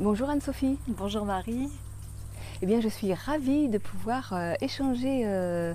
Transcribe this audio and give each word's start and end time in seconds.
Bonjour 0.00 0.30
Anne-Sophie. 0.30 0.78
Bonjour 0.86 1.24
Marie. 1.24 1.68
Eh 2.62 2.66
bien, 2.66 2.80
je 2.80 2.86
suis 2.88 3.12
ravie 3.14 3.66
de 3.66 3.78
pouvoir 3.78 4.32
euh, 4.32 4.54
échanger 4.60 5.22
euh, 5.24 5.74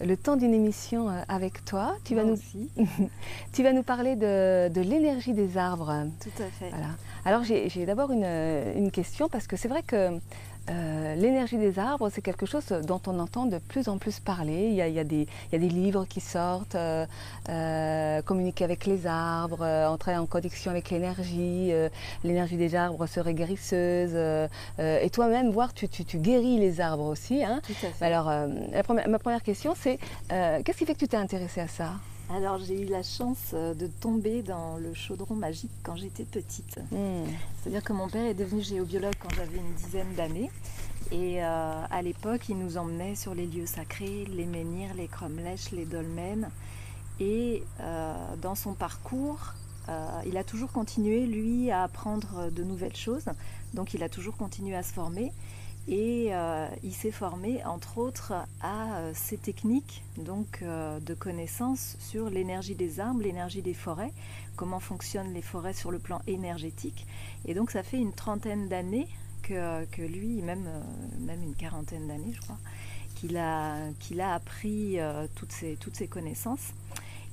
le 0.00 0.16
temps 0.16 0.36
d'une 0.36 0.54
émission 0.54 1.08
euh, 1.08 1.22
avec 1.26 1.64
toi. 1.64 1.96
Tu 2.04 2.14
vas, 2.14 2.22
nous... 2.22 2.34
Aussi. 2.34 2.70
tu 3.52 3.64
vas 3.64 3.72
nous 3.72 3.82
parler 3.82 4.14
de, 4.14 4.68
de 4.68 4.80
l'énergie 4.80 5.32
des 5.32 5.58
arbres. 5.58 6.06
Tout 6.20 6.40
à 6.40 6.46
fait. 6.46 6.68
Voilà. 6.70 6.90
Alors, 7.24 7.42
j'ai 7.42 7.84
d'abord 7.84 8.12
une, 8.12 8.22
une, 8.76 8.92
question 8.92 9.28
parce 9.28 9.48
que 9.48 9.56
c'est 9.56 9.68
vrai 9.68 9.82
que 9.82 10.20
euh, 10.70 11.14
l'énergie 11.16 11.58
des 11.58 11.78
arbres, 11.78 12.08
c'est 12.10 12.22
quelque 12.22 12.46
chose 12.46 12.64
dont 12.86 13.00
on 13.06 13.18
entend 13.18 13.44
de 13.46 13.58
plus 13.58 13.88
en 13.88 13.98
plus 13.98 14.20
parler. 14.20 14.68
Il 14.68 14.74
y 14.74 14.82
a, 14.82 14.88
il 14.88 14.94
y 14.94 14.98
a, 14.98 15.04
des, 15.04 15.26
il 15.26 15.52
y 15.52 15.56
a 15.56 15.58
des, 15.58 15.68
livres 15.68 16.06
qui 16.06 16.20
sortent, 16.20 16.74
euh, 16.74 17.04
euh, 17.48 18.22
communiquer 18.22 18.64
avec 18.64 18.86
les 18.86 19.06
arbres, 19.06 19.62
entrer 19.62 20.16
en 20.16 20.26
connexion 20.26 20.70
avec 20.70 20.90
l'énergie. 20.90 21.72
L'énergie 22.22 22.56
des 22.56 22.74
arbres 22.74 23.06
serait 23.06 23.34
guérisseuse. 23.34 24.14
et 24.78 25.10
toi-même, 25.10 25.50
voir, 25.50 25.74
tu, 25.74 25.88
tu, 25.88 26.04
tu, 26.04 26.18
guéris 26.18 26.58
les 26.58 26.80
arbres 26.80 27.06
aussi. 27.06 27.44
Hein 27.44 27.60
Tout 27.66 27.86
à 27.86 27.90
fait. 27.90 28.04
Alors, 28.04 28.30
la 28.30 29.08
ma 29.08 29.18
première 29.18 29.42
question, 29.42 29.74
c'est 29.76 29.98
qu'est-ce 30.28 30.78
qui 30.78 30.86
fait 30.86 30.94
que 30.94 31.00
tu 31.00 31.08
t'es 31.08 31.16
intéressée 31.16 31.60
à 31.60 31.68
ça? 31.68 31.92
Alors 32.30 32.58
j'ai 32.58 32.80
eu 32.80 32.86
la 32.86 33.02
chance 33.02 33.50
euh, 33.52 33.74
de 33.74 33.86
tomber 33.86 34.42
dans 34.42 34.76
le 34.76 34.94
chaudron 34.94 35.34
magique 35.34 35.70
quand 35.82 35.96
j'étais 35.96 36.24
petite. 36.24 36.78
Mmh. 36.90 37.24
C'est-à-dire 37.62 37.82
que 37.82 37.92
mon 37.92 38.08
père 38.08 38.26
est 38.26 38.34
devenu 38.34 38.62
géobiologue 38.62 39.14
quand 39.20 39.34
j'avais 39.34 39.58
une 39.58 39.74
dizaine 39.74 40.12
d'années. 40.14 40.50
Et 41.10 41.44
euh, 41.44 41.84
à 41.90 42.02
l'époque, 42.02 42.48
il 42.48 42.58
nous 42.58 42.76
emmenait 42.76 43.14
sur 43.14 43.34
les 43.34 43.46
lieux 43.46 43.66
sacrés, 43.66 44.24
les 44.30 44.46
menhirs, 44.46 44.94
les 44.94 45.08
cromlèches, 45.08 45.70
les 45.70 45.84
dolmens. 45.84 46.48
Et 47.20 47.62
euh, 47.80 48.14
dans 48.40 48.54
son 48.54 48.74
parcours, 48.74 49.54
euh, 49.88 50.08
il 50.26 50.36
a 50.36 50.44
toujours 50.44 50.72
continué, 50.72 51.26
lui, 51.26 51.70
à 51.70 51.84
apprendre 51.84 52.50
de 52.50 52.64
nouvelles 52.64 52.96
choses. 52.96 53.26
Donc 53.74 53.94
il 53.94 54.02
a 54.02 54.08
toujours 54.08 54.36
continué 54.36 54.74
à 54.74 54.82
se 54.82 54.92
former. 54.92 55.32
Et 55.86 56.28
euh, 56.30 56.66
il 56.82 56.94
s'est 56.94 57.10
formé, 57.10 57.62
entre 57.64 57.98
autres, 57.98 58.32
à 58.62 58.96
euh, 58.96 59.12
ces 59.14 59.36
techniques 59.36 60.02
donc, 60.16 60.60
euh, 60.62 60.98
de 61.00 61.12
connaissances 61.12 61.96
sur 62.00 62.30
l'énergie 62.30 62.74
des 62.74 63.00
arbres, 63.00 63.20
l'énergie 63.20 63.60
des 63.60 63.74
forêts, 63.74 64.12
comment 64.56 64.80
fonctionnent 64.80 65.34
les 65.34 65.42
forêts 65.42 65.74
sur 65.74 65.90
le 65.90 65.98
plan 65.98 66.22
énergétique. 66.26 67.06
Et 67.44 67.52
donc, 67.52 67.70
ça 67.70 67.82
fait 67.82 67.98
une 67.98 68.14
trentaine 68.14 68.68
d'années 68.68 69.08
que, 69.42 69.84
que, 69.86 70.00
lui, 70.00 70.40
même, 70.40 70.66
même 71.20 71.42
une 71.42 71.54
quarantaine 71.54 72.08
d'années, 72.08 72.32
je 72.32 72.40
crois, 72.40 72.58
qu'il 73.14 73.36
a, 73.36 73.76
qu'il 74.00 74.22
a 74.22 74.32
appris 74.32 74.96
toutes, 75.34 75.52
ces, 75.52 75.76
toutes 75.76 75.96
ces 75.96 76.08
connaissances. 76.08 76.72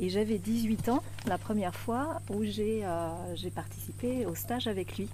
Et 0.01 0.09
j'avais 0.09 0.39
18 0.39 0.89
ans 0.89 1.03
la 1.25 1.37
première 1.37 1.75
fois 1.75 2.19
où 2.29 2.43
j'ai 2.43 2.83
participé 3.55 4.25
au 4.25 4.35
stage 4.35 4.67
avec 4.67 4.97
lui 4.97 5.07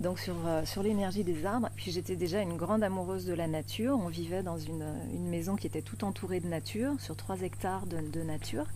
donc 0.00 0.18
sur, 0.18 0.34
euh, 0.46 0.64
sur 0.64 0.82
l'énergie 0.82 1.24
des 1.24 1.44
arbres. 1.46 1.68
Puis 1.76 1.90
j'étais 1.90 2.16
déjà 2.16 2.40
une 2.40 2.56
grande 2.56 2.82
amoureuse 2.82 3.24
de 3.24 3.34
la 3.34 3.46
nature. 3.46 3.98
On 3.98 4.08
vivait 4.08 4.42
dans 4.42 4.58
une, 4.58 4.84
une 5.14 5.28
maison 5.28 5.56
qui 5.56 5.66
était 5.66 5.82
tout 5.82 6.04
entourée 6.04 6.40
de 6.40 6.48
nature, 6.48 6.94
sur 6.98 7.16
3 7.16 7.42
hectares 7.42 7.86
de, 7.86 8.22
nature. 8.22 8.66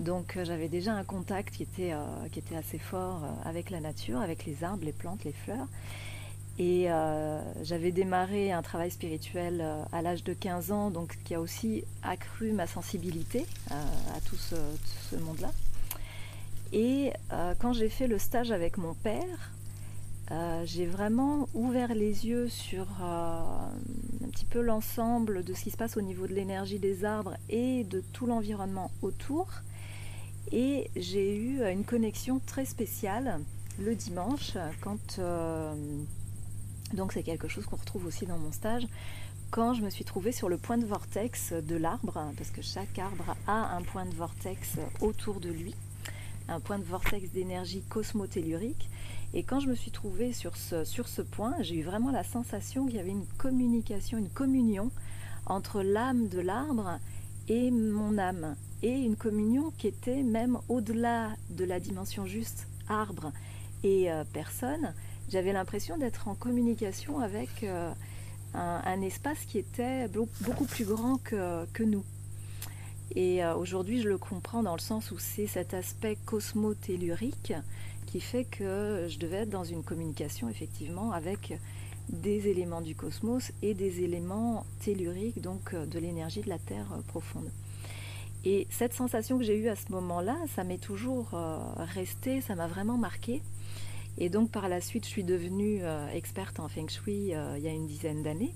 Donc 0.00 0.36
euh, 0.36 0.44
j'avais 0.44 0.68
déjà 0.68 0.92
un 0.92 1.04
contact 1.04 1.54
qui 1.54 1.62
était, 1.62 1.92
euh, 1.92 2.04
qui 2.30 2.38
était 2.38 2.56
assez 2.56 2.78
fort 2.78 3.22
avec 3.44 3.70
la 3.70 3.80
nature, 3.80 4.20
avec 4.20 4.44
les 4.44 4.64
arbres, 4.64 4.84
les 4.84 4.92
plantes, 4.92 5.24
les 5.24 5.32
fleurs. 5.32 5.66
Et 6.58 6.88
j'avais 7.64 7.92
démarré 7.92 8.50
un 8.50 8.62
travail 8.62 8.90
spirituel 8.90 9.62
à 9.92 10.00
l'âge 10.00 10.24
de 10.24 10.32
15 10.32 10.72
ans, 10.72 10.90
donc 10.90 11.18
qui 11.22 11.34
a 11.34 11.40
aussi 11.42 11.84
accru 12.02 12.52
ma 12.52 12.66
sensibilité 12.66 13.44
à 13.68 14.20
tout 14.24 14.36
ce 14.36 15.16
monde-là. 15.16 15.52
Et 16.72 17.12
quand 17.58 17.74
j'ai 17.74 17.90
fait 17.90 18.06
le 18.06 18.18
stage 18.18 18.52
avec 18.52 18.78
mon 18.78 18.94
père, 18.94 19.50
euh, 20.32 20.62
j'ai 20.64 20.86
vraiment 20.86 21.48
ouvert 21.54 21.94
les 21.94 22.26
yeux 22.26 22.48
sur 22.48 22.86
euh, 23.00 23.40
un 24.24 24.28
petit 24.30 24.44
peu 24.44 24.60
l'ensemble 24.60 25.44
de 25.44 25.54
ce 25.54 25.62
qui 25.62 25.70
se 25.70 25.76
passe 25.76 25.96
au 25.96 26.02
niveau 26.02 26.26
de 26.26 26.34
l'énergie 26.34 26.80
des 26.80 27.04
arbres 27.04 27.36
et 27.48 27.84
de 27.84 28.02
tout 28.12 28.26
l'environnement 28.26 28.90
autour. 29.02 29.48
Et 30.50 30.90
j'ai 30.96 31.36
eu 31.36 31.62
une 31.64 31.84
connexion 31.84 32.40
très 32.44 32.64
spéciale 32.64 33.40
le 33.78 33.94
dimanche 33.94 34.56
quand 34.80 35.18
euh, 35.18 35.74
donc 36.94 37.12
c'est 37.12 37.22
quelque 37.22 37.48
chose 37.48 37.66
qu'on 37.66 37.76
retrouve 37.76 38.06
aussi 38.06 38.24
dans 38.26 38.38
mon 38.38 38.52
stage 38.52 38.86
quand 39.50 39.74
je 39.74 39.82
me 39.82 39.90
suis 39.90 40.04
trouvée 40.04 40.32
sur 40.32 40.48
le 40.48 40.56
point 40.56 40.78
de 40.78 40.86
vortex 40.86 41.52
de 41.52 41.76
l'arbre 41.76 42.32
parce 42.36 42.50
que 42.50 42.62
chaque 42.62 42.98
arbre 42.98 43.36
a 43.46 43.76
un 43.76 43.82
point 43.82 44.06
de 44.06 44.14
vortex 44.14 44.76
autour 45.00 45.40
de 45.40 45.50
lui 45.50 45.74
un 46.48 46.60
point 46.60 46.78
de 46.78 46.84
vortex 46.84 47.30
d'énergie 47.32 47.82
cosmotellurique 47.82 48.88
et 49.34 49.42
quand 49.42 49.60
je 49.60 49.68
me 49.68 49.74
suis 49.74 49.90
trouvée 49.90 50.32
sur 50.32 50.56
ce, 50.56 50.84
sur 50.84 51.08
ce 51.08 51.22
point, 51.22 51.54
j'ai 51.60 51.76
eu 51.76 51.82
vraiment 51.82 52.10
la 52.10 52.24
sensation 52.24 52.86
qu'il 52.86 52.96
y 52.96 53.00
avait 53.00 53.10
une 53.10 53.26
communication, 53.38 54.18
une 54.18 54.30
communion 54.30 54.90
entre 55.46 55.82
l'âme 55.82 56.28
de 56.28 56.40
l'arbre 56.40 56.98
et 57.48 57.70
mon 57.70 58.18
âme. 58.18 58.56
Et 58.82 58.92
une 58.92 59.16
communion 59.16 59.72
qui 59.78 59.88
était 59.88 60.22
même 60.22 60.58
au-delà 60.68 61.30
de 61.50 61.64
la 61.64 61.80
dimension 61.80 62.26
juste 62.26 62.68
arbre 62.88 63.32
et 63.82 64.10
euh, 64.10 64.24
personne. 64.32 64.94
J'avais 65.28 65.52
l'impression 65.52 65.98
d'être 65.98 66.28
en 66.28 66.34
communication 66.34 67.20
avec 67.20 67.62
euh, 67.62 67.90
un, 68.54 68.82
un, 68.84 69.00
espace 69.02 69.44
qui 69.46 69.58
était 69.58 70.08
beaucoup 70.08 70.66
plus 70.66 70.84
grand 70.84 71.18
que, 71.18 71.64
que 71.72 71.82
nous. 71.82 72.04
Et 73.14 73.44
euh, 73.44 73.54
aujourd'hui, 73.54 74.02
je 74.02 74.08
le 74.08 74.18
comprends 74.18 74.62
dans 74.62 74.74
le 74.74 74.80
sens 74.80 75.10
où 75.10 75.18
c'est 75.18 75.46
cet 75.46 75.74
aspect 75.74 76.16
cosmotellurique 76.24 77.52
qui 78.06 78.20
fait 78.20 78.44
que 78.44 79.06
je 79.08 79.18
devais 79.18 79.38
être 79.38 79.50
dans 79.50 79.64
une 79.64 79.82
communication 79.82 80.48
effectivement 80.48 81.12
avec 81.12 81.58
des 82.08 82.48
éléments 82.48 82.80
du 82.80 82.94
cosmos 82.94 83.52
et 83.62 83.74
des 83.74 84.02
éléments 84.02 84.64
telluriques, 84.80 85.40
donc 85.40 85.74
euh, 85.74 85.86
de 85.86 85.98
l'énergie 85.98 86.40
de 86.40 86.48
la 86.48 86.58
Terre 86.58 86.92
euh, 86.92 87.02
profonde. 87.02 87.50
Et 88.44 88.66
cette 88.70 88.92
sensation 88.92 89.38
que 89.38 89.44
j'ai 89.44 89.56
eue 89.56 89.68
à 89.68 89.76
ce 89.76 89.90
moment-là, 89.90 90.36
ça 90.54 90.62
m'est 90.62 90.80
toujours 90.80 91.30
resté, 91.78 92.40
ça 92.40 92.54
m'a 92.54 92.68
vraiment 92.68 92.96
marqué. 92.96 93.42
Et 94.18 94.28
donc 94.28 94.52
par 94.52 94.68
la 94.68 94.80
suite, 94.80 95.04
je 95.04 95.10
suis 95.10 95.24
devenue 95.24 95.80
experte 96.14 96.60
en 96.60 96.68
Feng 96.68 96.88
Shui 96.88 97.32
il 97.32 97.60
y 97.60 97.66
a 97.66 97.72
une 97.72 97.88
dizaine 97.88 98.22
d'années. 98.22 98.54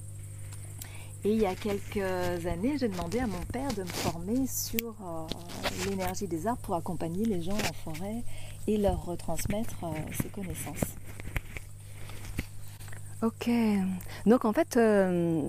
Et 1.25 1.33
il 1.33 1.41
y 1.41 1.47
a 1.47 1.55
quelques 1.55 2.47
années, 2.47 2.79
j'ai 2.79 2.89
demandé 2.89 3.19
à 3.19 3.27
mon 3.27 3.41
père 3.53 3.71
de 3.75 3.83
me 3.83 3.89
former 3.89 4.47
sur 4.47 4.97
l'énergie 5.89 6.27
des 6.27 6.47
arbres 6.47 6.63
pour 6.63 6.75
accompagner 6.75 7.27
les 7.27 7.43
gens 7.43 7.57
en 7.57 7.91
forêt 7.93 8.23
et 8.67 8.79
leur 8.79 9.05
retransmettre 9.05 9.85
euh, 9.85 9.89
ces 10.23 10.29
connaissances. 10.29 10.97
Ok. 13.23 13.51
Donc 14.25 14.47
en 14.47 14.53
fait, 14.53 14.77
euh, 14.79 15.43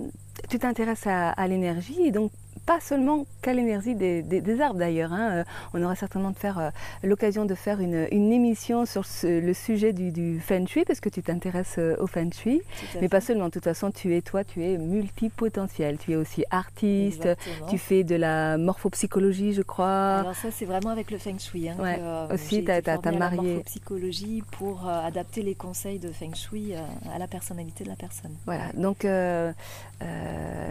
tu 0.50 0.58
t'intéresses 0.58 1.06
à, 1.06 1.30
à 1.30 1.48
l'énergie 1.48 2.02
et 2.02 2.10
donc 2.10 2.32
pas 2.66 2.80
seulement 2.80 3.26
qu'à 3.42 3.52
l'énergie 3.52 3.94
des, 3.94 4.22
des, 4.22 4.40
des, 4.40 4.60
arbres 4.60 4.78
d'ailleurs. 4.78 5.12
Hein. 5.12 5.30
Euh, 5.32 5.44
on 5.74 5.82
aura 5.82 5.96
certainement 5.96 6.30
de 6.30 6.36
faire 6.36 6.58
euh, 6.58 6.70
l'occasion 7.02 7.44
de 7.44 7.54
faire 7.54 7.80
une, 7.80 8.06
une, 8.12 8.32
émission 8.32 8.86
sur 8.86 9.04
ce, 9.04 9.40
le 9.40 9.52
sujet 9.52 9.92
du, 9.92 10.12
du, 10.12 10.40
Feng 10.40 10.66
Shui 10.66 10.84
parce 10.84 11.00
que 11.00 11.08
tu 11.08 11.22
t'intéresses 11.22 11.76
euh, 11.78 11.96
au 11.98 12.06
Feng 12.06 12.30
Shui. 12.32 12.62
Mais 12.94 13.00
fait. 13.02 13.08
pas 13.08 13.20
seulement. 13.20 13.46
De 13.46 13.50
toute 13.50 13.64
façon, 13.64 13.90
tu 13.90 14.14
es 14.16 14.22
toi, 14.22 14.44
tu 14.44 14.64
es 14.64 14.78
multipotentiel. 14.78 15.98
Tu 15.98 16.12
es 16.12 16.16
aussi 16.16 16.44
artiste. 16.50 17.26
Exactement. 17.26 17.66
Tu 17.68 17.78
fais 17.78 18.04
de 18.04 18.14
la 18.14 18.58
morphopsychologie, 18.58 19.54
je 19.54 19.62
crois. 19.62 20.18
Alors 20.18 20.36
ça, 20.36 20.50
c'est 20.50 20.64
vraiment 20.64 20.90
avec 20.90 21.10
le 21.10 21.18
Feng 21.18 21.38
Shui. 21.38 21.68
Hein, 21.68 21.76
ouais. 21.80 21.96
que, 21.96 22.00
euh, 22.00 22.34
aussi, 22.34 22.64
tu 22.64 22.70
as, 22.70 23.12
marié. 23.12 23.36
La 23.36 23.42
morphopsychologie 23.42 24.42
pour 24.52 24.88
euh, 24.88 25.06
adapter 25.06 25.42
les 25.42 25.56
conseils 25.56 25.98
de 25.98 26.12
Feng 26.12 26.34
Shui 26.34 26.74
à 27.12 27.18
la 27.18 27.26
personnalité 27.26 27.82
de 27.84 27.88
la 27.88 27.96
personne. 27.96 28.34
Voilà. 28.46 28.72
Donc 28.74 29.04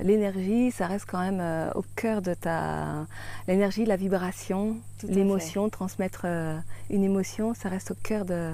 l'énergie, 0.04 0.72
ça 0.72 0.88
reste 0.88 1.06
quand 1.10 1.20
même 1.20 1.42
au 1.82 1.86
cœur 1.96 2.22
de 2.22 2.34
ta 2.34 3.08
l'énergie, 3.48 3.86
la 3.86 3.96
vibration, 3.96 4.78
l'émotion, 5.04 5.70
transmettre 5.70 6.24
euh, 6.26 6.58
une 6.90 7.04
émotion, 7.04 7.54
ça 7.54 7.70
reste 7.70 7.92
au 7.92 7.96
cœur 7.96 8.26
de 8.26 8.54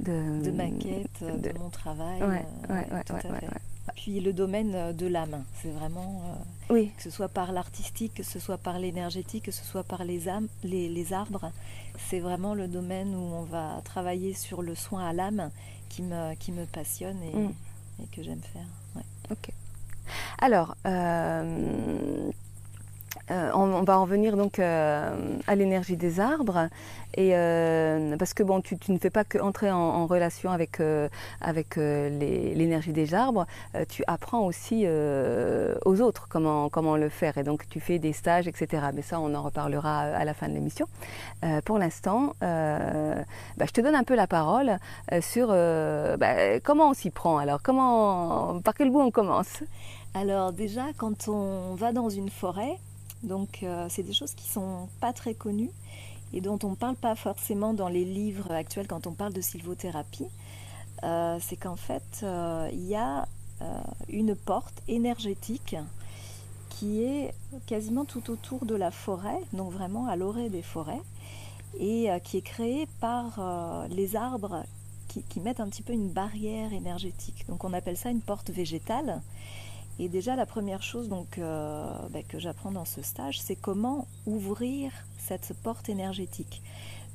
de, 0.00 0.42
de 0.46 0.50
ma 0.50 0.68
quête, 0.70 1.22
de, 1.22 1.48
de 1.52 1.58
mon 1.58 1.70
travail. 1.70 2.22
Ouais, 2.22 2.46
euh, 2.70 2.74
ouais, 2.74 2.86
ouais, 2.92 3.04
tout 3.04 3.14
à 3.14 3.20
fait. 3.20 3.46
Puis 3.96 4.20
le 4.20 4.32
domaine 4.32 4.72
de 4.92 5.06
l'âme, 5.06 5.44
c'est 5.60 5.70
vraiment 5.70 6.22
euh, 6.24 6.74
oui. 6.74 6.92
que 6.96 7.02
ce 7.02 7.10
soit 7.10 7.28
par 7.28 7.52
l'artistique, 7.52 8.14
que 8.14 8.22
ce 8.22 8.38
soit 8.38 8.56
par 8.56 8.78
l'énergétique, 8.78 9.44
que 9.44 9.50
ce 9.50 9.64
soit 9.64 9.82
par 9.82 10.04
les 10.04 10.28
âmes, 10.28 10.48
les, 10.62 10.88
les 10.88 11.12
arbres, 11.12 11.50
c'est 12.08 12.20
vraiment 12.20 12.54
le 12.54 12.68
domaine 12.68 13.14
où 13.14 13.34
on 13.40 13.42
va 13.42 13.80
travailler 13.84 14.32
sur 14.32 14.62
le 14.62 14.74
soin 14.74 15.06
à 15.06 15.12
l'âme 15.12 15.50
qui 15.88 16.02
me 16.02 16.34
qui 16.34 16.52
me 16.52 16.64
passionne 16.66 17.20
et, 17.22 17.36
mm. 17.36 17.52
et 18.02 18.06
que 18.12 18.22
j'aime 18.22 18.44
faire. 18.54 18.68
Ouais. 18.94 19.06
Ok. 19.30 19.50
Alors, 20.38 20.76
euh, 20.86 22.30
euh, 23.30 23.50
on, 23.54 23.82
va 23.82 23.98
en 23.98 24.04
venir 24.04 24.36
donc 24.36 24.58
euh, 24.58 25.38
à 25.46 25.54
l'énergie 25.54 25.96
des 25.96 26.18
arbres. 26.20 26.68
Et 27.14 27.30
euh, 27.34 28.16
parce 28.16 28.34
que 28.34 28.42
bon 28.42 28.60
tu, 28.60 28.76
ne 28.88 28.98
fais 28.98 29.10
pas 29.10 29.24
que 29.24 29.38
entrer 29.38 29.70
en, 29.70 30.06
relation 30.06 30.50
avec 30.50 30.80
avec 31.40 31.76
l'énergie 31.76 32.92
des 32.92 33.14
arbres. 33.14 33.46
Tu 33.88 34.04
apprends 34.06 34.40
aussi 34.46 34.86
aux 34.86 36.00
autres 36.00 36.26
comment 36.28 36.68
comment 36.68 36.96
le 36.96 37.08
faire. 37.08 37.38
Et 37.38 37.42
donc 37.42 37.68
tu 37.68 37.80
fais 37.80 37.98
des 37.98 38.12
stages 38.12 38.48
etc 38.48 38.84
mais 38.94 39.02
ça 39.02 39.20
on 39.20 39.34
en 39.34 39.42
reparlera 39.42 40.00
à 40.00 40.24
la 40.24 40.34
fin 40.34 40.48
de 40.48 40.54
l'émission. 40.54 40.86
Pour 41.64 41.78
l'instant 41.78 42.34
bah, 42.40 43.66
je 43.66 43.72
te 43.72 43.80
donne 43.80 43.96
un 43.96 44.04
peu 44.04 44.14
la 44.14 44.26
parole 44.26 44.78
sur 45.20 45.48
bah, 45.48 46.60
comment 46.62 46.90
on 46.90 46.94
s'y 46.94 47.10
prend. 47.10 47.38
Alors 47.38 47.60
comment 47.62 48.60
par 48.60 48.74
quel 48.74 48.90
bout 48.90 49.00
on 49.00 49.10
commence? 49.10 49.62
Alors 50.14 50.52
déjà 50.52 50.86
quand 50.96 51.28
on 51.28 51.74
va 51.74 51.92
dans 51.92 52.08
une 52.08 52.30
forêt 52.30 52.78
donc 53.22 53.62
euh, 53.62 53.86
c'est 53.88 54.02
des 54.02 54.12
choses 54.12 54.34
qui 54.34 54.48
sont 54.48 54.88
pas 55.00 55.12
très 55.12 55.34
connues 55.34 55.70
et 56.32 56.40
dont 56.40 56.58
on 56.62 56.70
ne 56.70 56.74
parle 56.74 56.96
pas 56.96 57.14
forcément 57.14 57.74
dans 57.74 57.88
les 57.88 58.04
livres 58.04 58.50
actuels 58.52 58.86
quand 58.86 59.06
on 59.06 59.12
parle 59.12 59.32
de 59.32 59.40
sylvothérapie. 59.40 60.28
Euh, 61.02 61.38
c'est 61.40 61.56
qu'en 61.56 61.76
fait, 61.76 62.20
euh, 62.22 62.68
il 62.72 62.86
y 62.86 62.94
a 62.94 63.26
une 64.08 64.34
porte 64.34 64.82
énergétique 64.88 65.76
qui 66.70 67.02
est 67.02 67.34
quasiment 67.66 68.06
tout 68.06 68.30
autour 68.30 68.64
de 68.64 68.74
la 68.74 68.90
forêt, 68.90 69.38
donc 69.52 69.70
vraiment 69.70 70.06
à 70.06 70.16
l'orée 70.16 70.48
des 70.48 70.62
forêts, 70.62 71.02
et 71.78 72.08
qui 72.24 72.38
est 72.38 72.42
créée 72.42 72.88
par 73.00 73.86
les 73.90 74.16
arbres 74.16 74.64
qui, 75.08 75.22
qui, 75.24 75.40
mettent 75.40 75.60
un 75.60 75.68
petit 75.68 75.82
peu 75.82 75.92
une 75.92 76.08
barrière 76.08 76.72
énergétique. 76.72 77.44
Donc 77.50 77.64
on 77.64 77.74
appelle 77.74 77.98
ça 77.98 78.08
une 78.08 78.22
porte 78.22 78.48
végétale. 78.48 79.20
Et 80.00 80.08
déjà, 80.08 80.34
la 80.34 80.46
première 80.46 80.82
chose 80.82 81.10
donc, 81.10 81.36
euh, 81.36 81.84
bah, 82.08 82.22
que 82.26 82.38
j'apprends 82.38 82.72
dans 82.72 82.86
ce 82.86 83.02
stage, 83.02 83.38
c'est 83.38 83.54
comment 83.54 84.08
ouvrir 84.24 84.90
cette 85.18 85.52
porte 85.62 85.90
énergétique. 85.90 86.62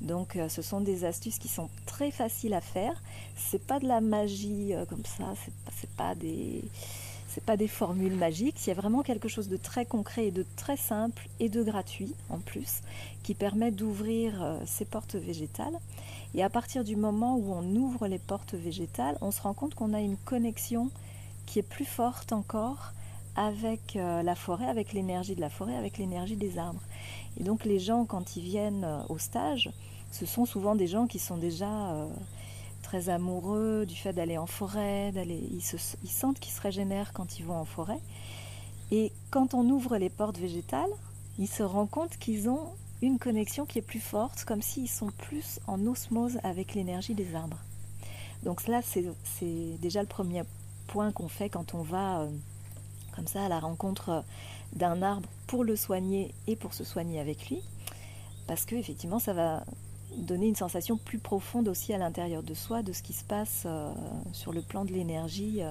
Donc, 0.01 0.35
euh, 0.35 0.49
ce 0.49 0.61
sont 0.61 0.81
des 0.81 1.03
astuces 1.03 1.39
qui 1.39 1.47
sont 1.47 1.67
très 1.87 2.11
faciles 2.11 2.53
à 2.53 2.61
faire. 2.61 2.93
C'est 3.35 3.65
pas 3.65 3.79
de 3.79 3.87
la 3.87 4.01
magie 4.01 4.75
euh, 4.75 4.85
comme 4.85 5.03
ça, 5.03 5.33
c'est 5.75 5.89
pas, 5.95 6.09
pas 6.09 6.15
des 6.15 6.63
pas 7.45 7.57
des 7.57 7.67
formules 7.67 8.15
magiques, 8.15 8.65
il 8.65 8.69
y 8.69 8.71
a 8.71 8.75
vraiment 8.75 9.03
quelque 9.03 9.27
chose 9.27 9.49
de 9.49 9.57
très 9.57 9.85
concret 9.85 10.27
et 10.27 10.31
de 10.31 10.45
très 10.55 10.77
simple 10.77 11.27
et 11.41 11.49
de 11.49 11.63
gratuit 11.63 12.13
en 12.29 12.39
plus 12.39 12.79
qui 13.23 13.33
permet 13.33 13.71
d'ouvrir 13.71 14.57
ces 14.65 14.85
portes 14.85 15.15
végétales. 15.15 15.77
Et 16.33 16.43
à 16.43 16.49
partir 16.49 16.85
du 16.85 16.95
moment 16.95 17.35
où 17.35 17.51
on 17.51 17.75
ouvre 17.75 18.07
les 18.07 18.19
portes 18.19 18.53
végétales, 18.53 19.17
on 19.19 19.31
se 19.31 19.41
rend 19.41 19.53
compte 19.53 19.75
qu'on 19.75 19.93
a 19.93 19.99
une 19.99 20.15
connexion 20.15 20.89
qui 21.45 21.59
est 21.59 21.67
plus 21.67 21.85
forte 21.85 22.33
encore 22.33 22.93
avec 23.35 23.95
euh, 23.95 24.23
la 24.23 24.35
forêt, 24.35 24.67
avec 24.67 24.93
l'énergie 24.93 25.35
de 25.35 25.41
la 25.41 25.49
forêt, 25.49 25.75
avec 25.75 25.97
l'énergie 25.97 26.37
des 26.37 26.57
arbres. 26.57 26.81
Et 27.37 27.43
donc 27.43 27.65
les 27.65 27.79
gens, 27.79 28.05
quand 28.05 28.37
ils 28.37 28.43
viennent 28.43 28.85
euh, 28.85 29.01
au 29.09 29.17
stage, 29.17 29.69
ce 30.11 30.25
sont 30.25 30.45
souvent 30.45 30.75
des 30.75 30.87
gens 30.87 31.07
qui 31.07 31.19
sont 31.19 31.37
déjà 31.37 31.91
euh, 31.91 32.07
très 32.81 33.09
amoureux 33.09 33.85
du 33.85 33.95
fait 33.95 34.13
d'aller 34.13 34.37
en 34.37 34.45
forêt, 34.45 35.11
d'aller, 35.11 35.41
ils, 35.51 36.09
sentent 36.09 36.39
qu'ils 36.39 36.53
se 36.53 36.61
régénèrent 36.61 37.11
quand 37.13 37.39
ils 37.39 37.45
vont 37.45 37.57
en 37.57 37.65
forêt. 37.65 37.99
Et 38.91 39.11
quand 39.31 39.53
on 39.53 39.69
ouvre 39.69 39.97
les 39.97 40.09
portes 40.09 40.37
végétales, 40.37 40.91
ils 41.37 41.49
se 41.49 41.63
rendent 41.63 41.89
compte 41.89 42.17
qu'ils 42.17 42.47
ont 42.47 42.69
une 43.01 43.19
connexion 43.19 43.65
qui 43.65 43.79
est 43.79 43.81
plus 43.81 43.99
forte, 43.99 44.45
comme 44.45 44.61
s'ils 44.61 44.89
sont 44.89 45.11
plus 45.17 45.59
en 45.67 45.85
osmose 45.85 46.37
avec 46.43 46.75
l'énergie 46.75 47.13
des 47.13 47.35
arbres. 47.35 47.59
Donc 48.43 48.67
là, 48.67 48.81
c'est 48.81 49.03
déjà 49.81 50.01
le 50.01 50.07
premier 50.07 50.43
point 50.87 51.11
qu'on 51.11 51.27
fait 51.27 51.49
quand 51.49 51.73
on 51.73 51.81
va 51.81 52.21
euh, 52.21 52.29
comme 53.15 53.27
ça 53.27 53.45
à 53.45 53.49
la 53.49 53.59
rencontre 53.59 54.09
euh, 54.09 54.21
d'un 54.73 55.01
arbre 55.01 55.27
pour 55.47 55.63
le 55.63 55.75
soigner 55.75 56.33
et 56.47 56.55
pour 56.55 56.73
se 56.73 56.83
soigner 56.83 57.19
avec 57.19 57.49
lui. 57.49 57.61
Parce 58.47 58.65
que 58.65 58.75
effectivement, 58.75 59.19
ça 59.19 59.33
va 59.33 59.63
donner 60.17 60.47
une 60.47 60.55
sensation 60.55 60.97
plus 60.97 61.17
profonde 61.17 61.67
aussi 61.67 61.93
à 61.93 61.97
l'intérieur 61.97 62.43
de 62.43 62.53
soi 62.53 62.83
de 62.83 62.93
ce 62.93 63.01
qui 63.01 63.13
se 63.13 63.23
passe 63.23 63.63
euh, 63.65 63.91
sur 64.33 64.53
le 64.53 64.61
plan 64.61 64.85
de 64.85 64.91
l'énergie 64.91 65.61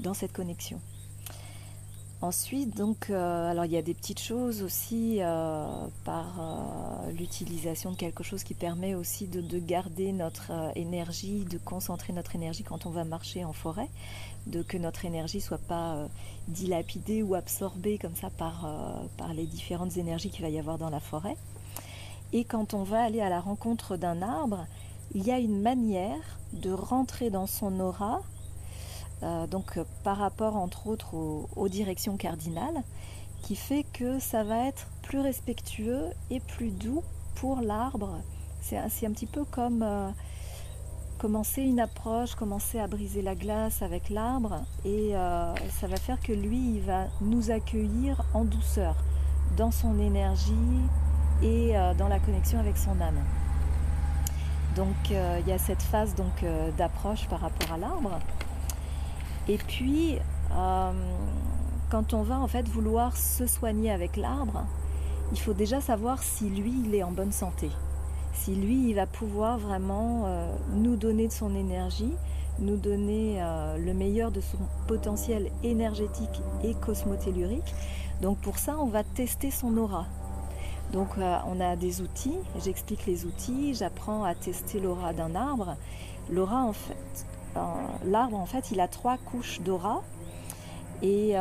dans 0.00 0.14
cette 0.14 0.32
connexion. 0.32 0.80
Ensuite, 2.26 2.76
donc, 2.76 3.08
euh, 3.08 3.48
alors 3.48 3.66
il 3.66 3.70
y 3.70 3.76
a 3.76 3.82
des 3.82 3.94
petites 3.94 4.18
choses 4.18 4.64
aussi 4.64 5.18
euh, 5.20 5.64
par 6.02 6.40
euh, 6.40 7.12
l'utilisation 7.12 7.92
de 7.92 7.96
quelque 7.96 8.24
chose 8.24 8.42
qui 8.42 8.54
permet 8.54 8.96
aussi 8.96 9.28
de, 9.28 9.60
garder 9.60 10.10
notre 10.10 10.50
énergie, 10.74 11.44
de 11.48 11.56
concentrer 11.56 12.12
notre 12.12 12.34
énergie 12.34 12.64
quand 12.64 12.84
on 12.84 12.90
va 12.90 13.04
marcher 13.04 13.44
en 13.44 13.52
forêt, 13.52 13.88
de 14.48 14.62
que 14.62 14.76
notre 14.76 15.04
énergie 15.04 15.40
soit 15.40 15.60
pas 15.68 16.08
dilapidée 16.48 17.22
ou 17.22 17.36
absorbée 17.36 17.96
comme 17.96 18.16
ça 18.16 18.30
par, 18.30 18.68
par 19.16 19.32
les 19.32 19.46
différentes 19.46 19.96
énergies 19.96 20.30
qu'il 20.30 20.42
va 20.42 20.48
y 20.48 20.58
avoir 20.58 20.78
dans 20.78 20.90
la 20.90 21.00
forêt. 21.00 21.36
Et 22.32 22.42
quand 22.42 22.74
on 22.74 22.82
va 22.82 23.04
aller 23.04 23.20
à 23.20 23.28
la 23.28 23.38
rencontre 23.38 23.96
d'un 23.96 24.20
arbre, 24.20 24.66
il 25.14 25.24
y 25.24 25.30
a 25.30 25.38
une 25.38 25.62
manière 25.62 26.40
de 26.54 26.72
rentrer 26.72 27.30
dans 27.30 27.46
son 27.46 27.78
aura 27.78 28.20
euh, 29.22 29.46
donc 29.46 29.78
euh, 29.78 29.84
par 30.04 30.18
rapport 30.18 30.56
entre 30.56 30.86
autres 30.88 31.14
aux, 31.14 31.68
directions 31.68 32.16
cardinales, 32.16 32.82
qui 33.42 33.56
fait 33.56 33.84
que 33.92 34.18
ça 34.18 34.44
va 34.44 34.66
être 34.66 34.88
plus 35.02 35.20
respectueux 35.20 36.08
et 36.30 36.40
plus 36.40 36.70
doux 36.70 37.02
pour 37.36 37.60
l'arbre. 37.60 38.20
C'est 38.60 38.76
un, 38.76 39.12
petit 39.12 39.26
peu 39.26 39.44
comme 39.44 39.82
euh, 39.82 40.10
commencer 41.18 41.62
une 41.62 41.78
approche, 41.78 42.34
commencer 42.34 42.78
à 42.80 42.88
briser 42.88 43.22
la 43.22 43.34
glace 43.36 43.80
avec 43.80 44.10
l'arbre, 44.10 44.64
et 44.84 45.12
ça 45.70 45.86
va 45.86 45.96
faire 45.96 46.18
que 46.18 46.32
lui, 46.32 46.74
il 46.74 46.80
va 46.80 47.04
nous 47.20 47.52
accueillir 47.52 48.24
en 48.34 48.44
douceur, 48.44 48.96
dans 49.56 49.70
son 49.70 50.00
énergie 50.00 50.52
et 51.42 51.74
dans 51.96 52.08
la 52.08 52.18
connexion 52.18 52.58
avec 52.58 52.76
son 52.76 53.00
âme. 53.00 53.22
Donc 54.74 54.96
il 55.10 55.48
y 55.48 55.52
a 55.52 55.58
cette 55.58 55.82
phase 55.82 56.16
d'approche 56.76 57.28
par 57.28 57.40
rapport 57.40 57.72
à 57.72 57.78
l'arbre. 57.78 58.18
Et 59.48 59.58
puis, 59.58 60.18
euh, 60.52 60.92
quand 61.90 62.14
on 62.14 62.22
va 62.22 62.38
en 62.40 62.48
fait 62.48 62.68
vouloir 62.68 63.16
se 63.16 63.46
soigner 63.46 63.92
avec 63.92 64.16
l'arbre, 64.16 64.64
il 65.32 65.38
faut 65.38 65.52
déjà 65.52 65.80
savoir 65.80 66.22
si 66.22 66.50
lui, 66.50 66.72
il 66.84 66.94
est 66.94 67.02
en 67.02 67.12
bonne 67.12 67.32
santé. 67.32 67.70
Si 68.32 68.54
lui, 68.54 68.90
il 68.90 68.94
va 68.94 69.06
pouvoir 69.06 69.58
vraiment 69.58 70.24
euh, 70.26 70.52
nous 70.74 70.96
donner 70.96 71.28
de 71.28 71.32
son 71.32 71.54
énergie, 71.54 72.12
nous 72.58 72.76
donner 72.76 73.36
euh, 73.40 73.76
le 73.78 73.94
meilleur 73.94 74.32
de 74.32 74.40
son 74.40 74.58
potentiel 74.88 75.50
énergétique 75.62 76.42
et 76.64 76.74
cosmotellurique. 76.74 77.74
Donc 78.20 78.38
pour 78.38 78.58
ça, 78.58 78.76
on 78.80 78.86
va 78.86 79.04
tester 79.04 79.50
son 79.50 79.76
aura. 79.76 80.06
Donc 80.92 81.08
on 81.18 81.60
a 81.60 81.74
des 81.74 82.00
outils, 82.00 82.38
j'explique 82.64 83.06
les 83.06 83.26
outils, 83.26 83.74
j'apprends 83.74 84.22
à 84.22 84.36
tester 84.36 84.78
l'aura 84.78 85.12
d'un 85.12 85.34
arbre. 85.34 85.76
L'aura, 86.30 86.62
en 86.62 86.72
fait, 86.72 87.26
l'arbre, 88.04 88.36
en 88.36 88.46
fait, 88.46 88.70
il 88.70 88.80
a 88.80 88.88
trois 88.88 89.16
couches 89.18 89.60
d'aura 89.60 90.02
et 91.02 91.32
euh, 91.34 91.40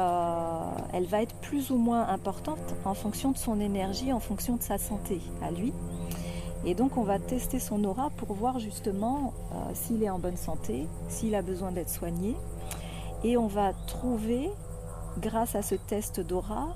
elle 0.94 1.06
va 1.06 1.22
être 1.22 1.36
plus 1.36 1.72
ou 1.72 1.78
moins 1.78 2.08
importante 2.08 2.76
en 2.84 2.94
fonction 2.94 3.32
de 3.32 3.38
son 3.38 3.60
énergie, 3.60 4.12
en 4.12 4.20
fonction 4.20 4.58
de 4.58 4.62
sa 4.62 4.78
santé 4.78 5.22
à 5.42 5.52
lui. 5.52 5.74
Et 6.66 6.74
donc 6.74 6.98
on 6.98 7.04
va 7.04 7.20
tester 7.20 7.60
son 7.60 7.84
aura 7.84 8.10
pour 8.12 8.34
voir 8.34 8.60
justement 8.60 9.34
euh, 9.54 9.56
s'il 9.74 10.04
est 10.04 10.10
en 10.10 10.20
bonne 10.20 10.38
santé, 10.38 10.88
s'il 11.08 11.36
a 11.36 11.42
besoin 11.42 11.72
d'être 11.72 11.90
soigné. 11.90 12.36
Et 13.24 13.38
on 13.38 13.48
va 13.48 13.74
trouver, 13.88 14.50
grâce 15.20 15.56
à 15.56 15.62
ce 15.62 15.76
test 15.76 16.20
d'aura, 16.20 16.76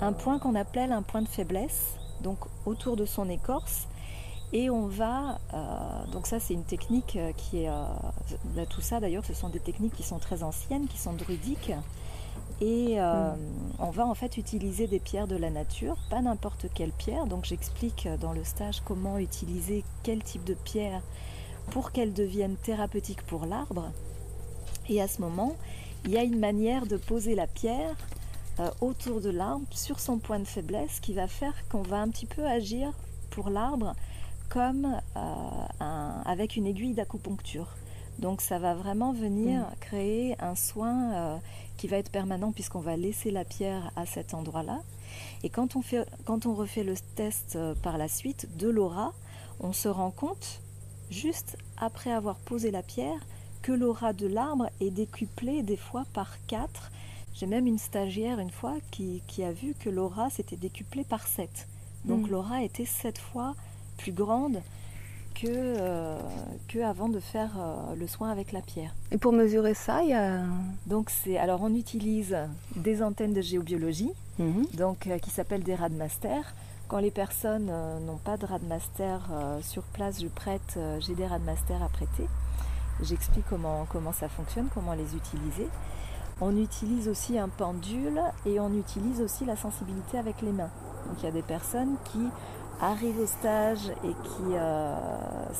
un 0.00 0.12
point 0.12 0.38
qu'on 0.38 0.54
appelle 0.54 0.92
un 0.92 1.02
point 1.02 1.22
de 1.22 1.28
faiblesse, 1.28 1.94
donc 2.22 2.38
autour 2.66 2.96
de 2.96 3.04
son 3.04 3.28
écorce, 3.28 3.88
et 4.52 4.70
on 4.70 4.86
va, 4.86 5.38
euh, 5.52 6.06
donc 6.12 6.26
ça 6.26 6.40
c'est 6.40 6.54
une 6.54 6.64
technique 6.64 7.16
euh, 7.16 7.32
qui 7.32 7.64
est, 7.64 7.68
euh, 7.68 8.64
tout 8.70 8.80
ça 8.80 8.98
d'ailleurs 8.98 9.24
ce 9.24 9.34
sont 9.34 9.50
des 9.50 9.60
techniques 9.60 9.94
qui 9.94 10.02
sont 10.02 10.18
très 10.18 10.42
anciennes, 10.42 10.86
qui 10.86 10.98
sont 10.98 11.12
druidiques. 11.12 11.72
Et 12.60 12.96
mm. 12.96 13.36
on 13.78 13.90
va 13.90 14.04
en 14.04 14.14
fait 14.14 14.36
utiliser 14.36 14.88
des 14.88 14.98
pierres 14.98 15.28
de 15.28 15.36
la 15.36 15.50
nature, 15.50 15.96
pas 16.10 16.20
n'importe 16.20 16.66
quelle 16.74 16.90
pierre. 16.90 17.26
Donc 17.26 17.44
j'explique 17.44 18.08
dans 18.20 18.32
le 18.32 18.42
stage 18.42 18.80
comment 18.84 19.18
utiliser 19.18 19.84
quel 20.02 20.24
type 20.24 20.42
de 20.42 20.54
pierre 20.54 21.02
pour 21.70 21.92
qu'elle 21.92 22.12
devienne 22.12 22.56
thérapeutique 22.56 23.22
pour 23.22 23.46
l'arbre. 23.46 23.92
Et 24.88 25.00
à 25.00 25.06
ce 25.06 25.20
moment, 25.20 25.54
il 26.04 26.10
y 26.10 26.18
a 26.18 26.24
une 26.24 26.40
manière 26.40 26.86
de 26.86 26.96
poser 26.96 27.36
la 27.36 27.46
pierre 27.46 27.94
autour 28.80 29.20
de 29.20 29.30
l'arbre, 29.30 29.66
sur 29.70 30.00
son 30.00 30.18
point 30.18 30.40
de 30.40 30.44
faiblesse, 30.44 30.98
qui 30.98 31.12
va 31.12 31.28
faire 31.28 31.54
qu'on 31.68 31.82
va 31.82 32.00
un 32.00 32.08
petit 32.08 32.26
peu 32.26 32.44
agir 32.44 32.92
pour 33.30 33.50
l'arbre 33.50 33.94
comme 34.48 35.00
euh, 35.16 36.22
avec 36.24 36.56
une 36.56 36.66
aiguille 36.66 36.94
d'acupuncture. 36.94 37.76
Donc 38.18 38.40
ça 38.40 38.58
va 38.58 38.74
vraiment 38.74 39.12
venir 39.12 39.60
mm. 39.60 39.74
créer 39.80 40.36
un 40.40 40.54
soin 40.54 41.12
euh, 41.12 41.36
qui 41.76 41.86
va 41.86 41.98
être 41.98 42.10
permanent 42.10 42.52
puisqu'on 42.52 42.80
va 42.80 42.96
laisser 42.96 43.30
la 43.30 43.44
pierre 43.44 43.92
à 43.96 44.06
cet 44.06 44.34
endroit-là. 44.34 44.80
Et 45.42 45.48
quand 45.48 45.76
on, 45.76 45.82
fait, 45.82 46.06
quand 46.24 46.46
on 46.46 46.54
refait 46.54 46.84
le 46.84 46.94
test 47.14 47.56
euh, 47.56 47.74
par 47.74 47.96
la 47.98 48.08
suite 48.08 48.56
de 48.56 48.68
l'aura, 48.68 49.12
on 49.60 49.72
se 49.72 49.88
rend 49.88 50.10
compte, 50.10 50.60
juste 51.10 51.56
après 51.76 52.12
avoir 52.12 52.36
posé 52.36 52.70
la 52.70 52.82
pierre, 52.82 53.20
que 53.62 53.72
l'aura 53.72 54.12
de 54.12 54.26
l'arbre 54.26 54.68
est 54.80 54.90
décuplée 54.90 55.62
des 55.62 55.76
fois 55.76 56.04
par 56.12 56.36
4 56.46 56.90
J'ai 57.34 57.46
même 57.46 57.66
une 57.66 57.78
stagiaire 57.78 58.38
une 58.38 58.50
fois 58.50 58.76
qui, 58.90 59.22
a 59.42 59.52
vu 59.52 59.74
que 59.78 59.90
l'aura 59.90 60.30
s'était 60.30 60.56
décuplée 60.56 61.04
par 61.04 61.26
7. 61.26 61.68
Donc 62.04 62.26
mm. 62.26 62.30
l'aura 62.30 62.62
était 62.62 62.84
7 62.84 63.18
fois 63.18 63.54
plus 63.98 64.12
grande 64.12 64.62
que, 65.34 65.46
euh, 65.46 66.18
que 66.68 66.78
avant 66.80 67.08
de 67.08 67.20
faire 67.20 67.50
euh, 67.58 67.94
le 67.94 68.06
soin 68.06 68.30
avec 68.30 68.52
la 68.52 68.60
pierre. 68.60 68.94
Et 69.12 69.18
pour 69.18 69.32
mesurer 69.32 69.74
ça, 69.74 70.02
il 70.02 70.10
y 70.10 70.14
a... 70.14 70.40
Donc 70.86 71.10
c'est 71.10 71.38
alors 71.38 71.62
on 71.62 71.74
utilise 71.74 72.36
des 72.76 73.02
antennes 73.02 73.34
de 73.34 73.40
géobiologie, 73.40 74.10
mhm. 74.38 74.66
donc 74.74 75.06
euh, 75.06 75.18
qui 75.18 75.30
s'appellent 75.30 75.62
des 75.62 75.74
radmasters. 75.74 76.54
Quand 76.88 76.98
les 76.98 77.10
personnes 77.10 77.70
n'ont 78.06 78.16
pas 78.16 78.38
de 78.38 78.46
radmaster 78.46 79.20
sur 79.60 79.82
place, 79.82 80.22
je 80.22 80.26
prête, 80.26 80.78
j'ai 81.00 81.14
des 81.14 81.26
radmasters 81.26 81.82
à 81.82 81.88
prêter. 81.90 82.26
J'explique 83.02 83.44
comment, 83.50 83.86
comment 83.92 84.14
ça 84.14 84.30
fonctionne, 84.30 84.68
comment 84.72 84.94
les 84.94 85.14
utiliser. 85.14 85.68
On 86.40 86.56
utilise 86.56 87.08
aussi 87.08 87.38
un 87.38 87.50
pendule 87.50 88.22
et 88.46 88.58
on 88.58 88.72
utilise 88.72 89.20
aussi 89.20 89.44
la 89.44 89.54
sensibilité 89.54 90.16
avec 90.16 90.40
les 90.40 90.50
mains. 90.50 90.70
Donc 91.06 91.16
il 91.18 91.24
y 91.26 91.28
a 91.28 91.32
des 91.32 91.42
personnes 91.42 91.96
qui 92.10 92.20
arrivent 92.80 93.20
au 93.20 93.26
stage 93.26 93.90
et 94.04 94.12
qui 94.12 94.54
euh, 94.54 94.94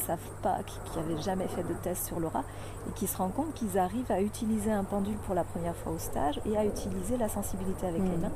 savent 0.06 0.18
pas, 0.42 0.58
qui 0.64 0.98
n'avaient 0.98 1.20
jamais 1.20 1.48
fait 1.48 1.62
de 1.62 1.74
test 1.82 2.06
sur 2.06 2.20
l'aura 2.20 2.44
et 2.88 2.92
qui 2.92 3.06
se 3.06 3.16
rendent 3.16 3.34
compte 3.34 3.52
qu'ils 3.54 3.78
arrivent 3.78 4.10
à 4.10 4.20
utiliser 4.20 4.70
un 4.70 4.84
pendule 4.84 5.16
pour 5.26 5.34
la 5.34 5.44
première 5.44 5.74
fois 5.76 5.92
au 5.92 5.98
stage 5.98 6.40
et 6.46 6.56
à 6.56 6.64
utiliser 6.64 7.16
la 7.16 7.28
sensibilité 7.28 7.86
avec 7.86 8.02
les 8.02 8.16
mm. 8.16 8.20
mains 8.20 8.32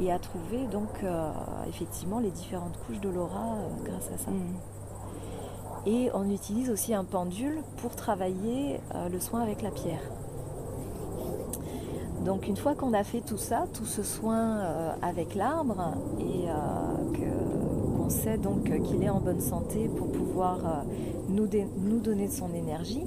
et 0.00 0.12
à 0.12 0.18
trouver 0.18 0.66
donc 0.66 0.88
euh, 1.02 1.30
effectivement 1.68 2.20
les 2.20 2.30
différentes 2.30 2.76
couches 2.86 3.00
de 3.00 3.08
l'aura 3.08 3.56
euh, 3.56 3.84
grâce 3.84 4.08
à 4.14 4.18
ça. 4.18 4.30
Mm. 4.30 5.86
Et 5.86 6.10
on 6.14 6.30
utilise 6.30 6.70
aussi 6.70 6.94
un 6.94 7.04
pendule 7.04 7.58
pour 7.78 7.96
travailler 7.96 8.78
le 9.10 9.18
soin 9.18 9.40
avec 9.40 9.62
la 9.62 9.72
pierre. 9.72 9.98
Donc 12.24 12.46
une 12.46 12.56
fois 12.56 12.76
qu'on 12.76 12.92
a 12.92 13.02
fait 13.02 13.20
tout 13.20 13.36
ça, 13.36 13.64
tout 13.74 13.84
ce 13.84 14.04
soin 14.04 14.60
avec 15.02 15.34
l'arbre 15.34 15.94
et 16.20 16.46
que 17.18 17.41
sait 18.12 18.36
donc 18.36 18.64
qu'il 18.64 19.02
est 19.02 19.08
en 19.08 19.20
bonne 19.20 19.40
santé 19.40 19.88
pour 19.88 20.12
pouvoir 20.12 20.58
euh, 20.66 20.82
nous, 21.30 21.98
donner 21.98 22.28
de 22.28 22.32
son 22.32 22.52
énergie, 22.52 23.04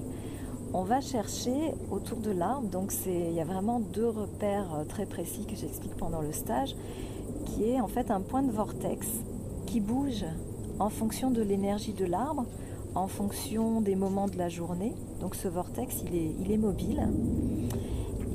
on 0.73 0.83
va 0.83 0.99
chercher 0.99 1.73
autour 1.91 2.17
de 2.17 2.31
l'arbre. 2.31 2.67
Donc 2.67 2.91
il 3.05 3.33
y 3.33 3.39
a 3.39 3.45
vraiment 3.45 3.79
deux 3.79 4.09
repères 4.09 4.73
euh, 4.73 4.83
très 4.83 5.05
précis 5.05 5.45
que 5.45 5.55
j'explique 5.55 5.95
pendant 5.95 6.21
le 6.21 6.31
stage, 6.31 6.75
qui 7.45 7.69
est 7.69 7.79
en 7.79 7.87
fait 7.87 8.09
un 8.09 8.19
point 8.19 8.41
de 8.41 8.51
vortex 8.51 9.07
qui 9.67 9.79
bouge 9.79 10.25
en 10.79 10.89
fonction 10.89 11.29
de 11.29 11.41
l'énergie 11.41 11.93
de 11.93 12.05
l'arbre, 12.05 12.45
en 12.95 13.07
fonction 13.07 13.81
des 13.81 13.95
moments 13.95 14.27
de 14.27 14.37
la 14.37 14.49
journée. 14.49 14.95
Donc 15.21 15.35
ce 15.35 15.47
vortex, 15.47 16.03
il 16.11 16.51
est 16.51 16.57
mobile. 16.57 17.07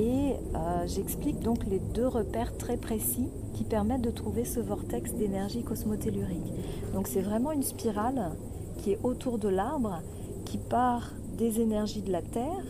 Et 0.01 0.33
euh, 0.55 0.87
j'explique 0.87 1.41
donc 1.41 1.67
les 1.67 1.79
deux 1.79 2.07
repères 2.07 2.57
très 2.57 2.79
précis 2.79 3.29
qui 3.53 3.65
permettent 3.65 4.01
de 4.01 4.11
trouver 4.11 4.47
ce 4.47 4.59
vortex 4.59 5.13
d'énergie 5.13 5.63
cosmotellurique. 5.63 6.55
Donc 6.95 7.07
c'est 7.07 7.21
vraiment 7.21 7.53
une 7.53 7.63
spirale 7.63 8.31
qui 8.79 8.93
est 8.93 8.99
autour 9.03 9.37
de 9.37 9.49
l'arbre, 9.49 10.01
qui 10.47 10.57
part 10.57 11.11
des 11.37 11.61
énergies 11.61 12.01
de 12.01 12.11
la 12.11 12.23
Terre 12.23 12.65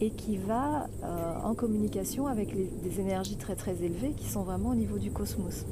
et 0.00 0.10
qui 0.10 0.36
va 0.36 0.88
euh, 1.04 1.34
en 1.44 1.54
communication 1.54 2.26
avec 2.26 2.52
des 2.82 3.00
énergies 3.00 3.36
très 3.36 3.54
très 3.54 3.84
élevées 3.84 4.10
qui 4.16 4.28
sont 4.28 4.42
vraiment 4.42 4.70
au 4.70 4.74
niveau 4.74 4.98
du 4.98 5.12
cosmos. 5.12 5.64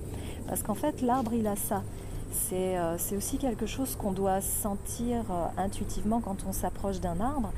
Parce 0.47 0.63
qu'en 0.63 0.75
fait 0.75 1.03
l'arbre 1.03 1.33
il 1.35 1.49
a 1.49 1.57
ça. 1.57 1.83
C'est 2.31 2.79
euh, 2.79 2.97
aussi 3.17 3.39
quelque 3.39 3.67
chose 3.67 3.97
qu'on 3.97 4.13
doit 4.13 4.41
sentir 4.41 5.25
intuitivement 5.57 6.21
quand 6.21 6.45
on 6.49 6.53
s'approche 6.53 7.01
d'un 7.01 7.19
arbre 7.19 7.53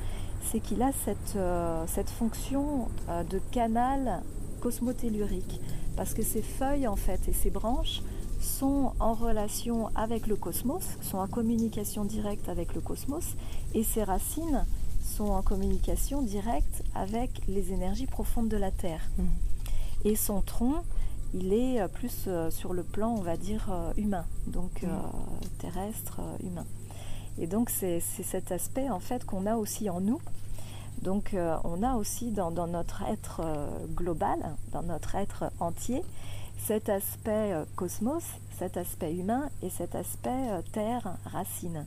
c'est 0.51 0.61
qu'il 0.61 0.83
a 0.83 0.93
cette, 1.05 1.37
euh, 1.37 1.85
cette 1.87 2.11
fonction 2.11 2.89
euh, 3.09 3.23
de 3.25 3.41
canal 3.51 4.23
cosmotellurique. 4.61 5.61
Parce 5.97 6.15
que 6.15 6.23
ses 6.23 6.43
feuilles, 6.43 6.89
en 6.89 6.97
fait, 6.97 7.29
et 7.29 7.33
ses 7.33 7.51
branches 7.51 8.03
sont 8.41 8.93
en 9.01 9.15
relation 9.15 9.89
avec 9.95 10.27
le 10.27 10.37
cosmos, 10.37 10.85
sont 11.03 11.19
en 11.19 11.29
communication 11.29 12.05
directe 12.05 12.49
avec 12.49 12.75
le 12.75 12.81
cosmos, 12.81 13.37
et 13.75 13.85
ses 13.85 14.05
racines 14.05 14.67
sont 15.03 15.31
en 15.31 15.43
communication 15.43 16.23
directe 16.23 16.83
avec 16.95 17.31
les 17.49 17.73
énergies 17.73 18.07
profondes 18.07 18.49
de 18.49 18.57
la 18.57 18.71
Terre. 18.71 19.03
Mmh. 19.19 19.23
Et 20.07 20.17
son 20.17 20.41
tronc, 20.43 20.83
il 21.33 21.53
est 21.53 21.81
euh, 21.81 21.89
plus 21.89 22.29
sur 22.51 22.75
le 22.75 22.83
plan, 22.83 23.15
on 23.17 23.23
va 23.23 23.37
dire, 23.37 23.73
humain, 23.97 24.27
donc 24.47 24.83
mmh. 24.83 24.89
terrestre, 25.59 26.21
humain. 26.43 26.67
Et 27.39 27.47
donc 27.47 27.71
c'est 27.71 28.01
cet 28.01 28.53
aspect 28.53 28.89
en 28.91 29.01
fait 29.01 29.25
qu'on 29.25 29.47
a 29.47 29.57
aussi 29.57 29.91
en 29.91 30.01
nous. 30.01 30.21
Donc 31.03 31.35
euh, 31.35 31.57
on 31.65 31.83
a 31.83 31.95
aussi 31.95 32.31
dans, 32.31 32.51
notre 32.51 33.03
être 33.03 33.41
euh, 33.45 33.69
global, 33.95 34.39
dans 34.73 34.83
notre 34.83 35.17
être 35.17 35.51
entier, 35.61 36.03
cet 36.59 36.89
aspect 36.89 37.53
euh, 37.53 37.65
cosmos, 37.77 38.25
cet 38.59 38.77
aspect 38.77 39.13
humain 39.15 39.49
et 39.63 39.71
cet 39.71 39.95
aspect 39.95 40.63
terre, 40.73 41.17
racine. 41.27 41.87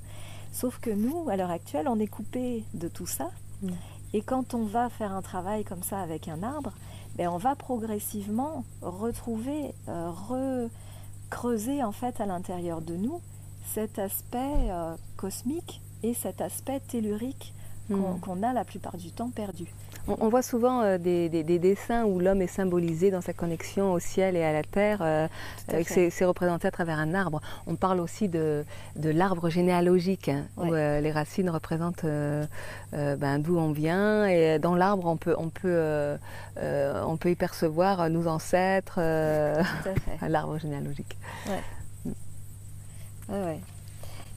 Sauf 0.51 0.79
que 0.79 0.89
nous, 0.89 1.29
à 1.29 1.37
l'heure 1.37 1.51
actuelle, 1.51 1.87
on 1.87 1.99
est 1.99 2.07
coupé 2.07 2.63
de 2.73 2.87
tout 2.87 3.07
ça. 3.07 3.31
Mm. 3.61 3.69
Et 4.13 4.21
quand 4.21 4.53
on 4.53 4.65
va 4.65 4.89
faire 4.89 5.13
un 5.13 5.21
travail 5.21 5.63
comme 5.63 5.83
ça 5.83 5.99
avec 5.99 6.27
un 6.27 6.43
arbre, 6.43 6.71
ben 7.15 7.27
on 7.29 7.37
va 7.37 7.55
progressivement 7.55 8.63
retrouver, 8.81 9.73
recreuser 9.87 11.83
en 11.83 11.91
fait 11.91 12.21
à 12.21 12.25
l'intérieur 12.25 12.81
de 12.81 12.95
nous 12.95 13.21
cet 13.73 13.99
aspect 13.99 14.69
euh, 14.69 14.95
cosmique 15.15 15.81
et 16.03 16.13
cet 16.13 16.41
aspect 16.41 16.79
tellurique 16.79 17.53
hmm. 17.89 18.19
qu'on 18.21 18.43
a 18.43 18.53
la 18.53 18.63
plupart 18.63 18.97
du 18.97 19.11
temps 19.11 19.29
perdu. 19.29 19.65
On, 20.07 20.29
voit 20.29 20.41
souvent 20.41 20.83
euh, 20.83 20.97
des, 20.97 21.29
dessins 21.43 22.05
où 22.05 22.19
l'homme 22.21 22.41
est 22.41 22.47
symbolisé 22.47 23.11
dans 23.11 23.19
sa 23.19 23.33
connexion 23.33 23.91
au 23.91 23.99
ciel 23.99 24.37
et 24.37 24.43
à 24.43 24.53
la 24.53 24.63
terre, 24.63 24.99
euh, 25.01 25.27
c'est 25.85 26.23
représenté 26.23 26.65
à 26.65 26.71
travers 26.71 26.97
un 26.97 27.13
arbre. 27.13 27.41
On 27.65 27.75
parle 27.75 27.99
aussi 27.99 28.29
de, 28.29 28.63
l'arbre 28.95 29.49
généalogique, 29.49 30.29
hein, 30.29 30.45
où 30.55 30.73
les 30.73 31.11
racines 31.11 31.49
représentent 31.49 32.05
ben, 32.93 33.39
d'où 33.39 33.57
on 33.57 33.73
vient, 33.73 34.25
et 34.27 34.59
dans 34.59 34.75
l'arbre 34.75 35.07
on 35.07 35.17
peut, 35.17 35.35
on, 35.37 35.49
peut, 35.49 36.15
on 36.55 37.17
peut 37.17 37.31
y 37.31 37.35
percevoir 37.35 38.09
nos 38.09 38.27
ancêtres, 38.27 39.01
l'arbre 40.21 40.57
généalogique. 40.57 41.17
Ouais, 41.47 41.61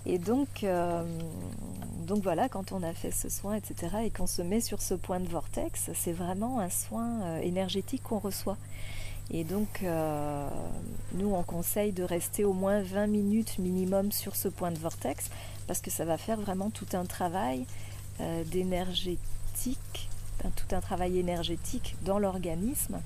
Et 0.06 0.18
donc, 0.18 0.64
euh, 0.64 1.04
donc 2.06 2.22
voilà, 2.22 2.48
quand 2.48 2.72
on 2.72 2.82
a 2.82 2.92
fait 2.92 3.10
ce 3.10 3.28
soin, 3.28 3.54
etc., 3.54 3.96
et 4.04 4.10
qu'on 4.10 4.26
se 4.26 4.42
met 4.42 4.60
sur 4.60 4.80
ce 4.80 4.94
point 4.94 5.20
de 5.20 5.28
vortex, 5.28 5.90
c'est 5.94 6.12
vraiment 6.12 6.60
un 6.60 6.70
soin 6.70 7.22
euh, 7.22 7.40
énergétique 7.40 8.02
qu'on 8.02 8.18
reçoit. 8.18 8.56
Et 9.30 9.44
donc, 9.44 9.82
euh, 9.82 10.48
nous, 11.14 11.32
on 11.34 11.42
conseille 11.42 11.92
de 11.92 12.02
rester 12.02 12.44
au 12.44 12.52
moins 12.52 12.82
20 12.82 13.06
minutes 13.06 13.58
minimum 13.58 14.10
sur 14.10 14.34
ce 14.36 14.48
point 14.48 14.72
de 14.72 14.78
vortex, 14.78 15.30
parce 15.66 15.80
que 15.80 15.90
ça 15.90 16.04
va 16.04 16.16
faire 16.16 16.40
vraiment 16.40 16.70
tout 16.70 16.88
un 16.94 17.04
travail 17.04 17.64
d'énergétique, 18.52 20.09
tout 20.56 20.74
un 20.74 20.80
travail 20.80 21.18
énergétique 21.18 21.96
dans 22.02 22.18
l'organisme. 22.18 23.00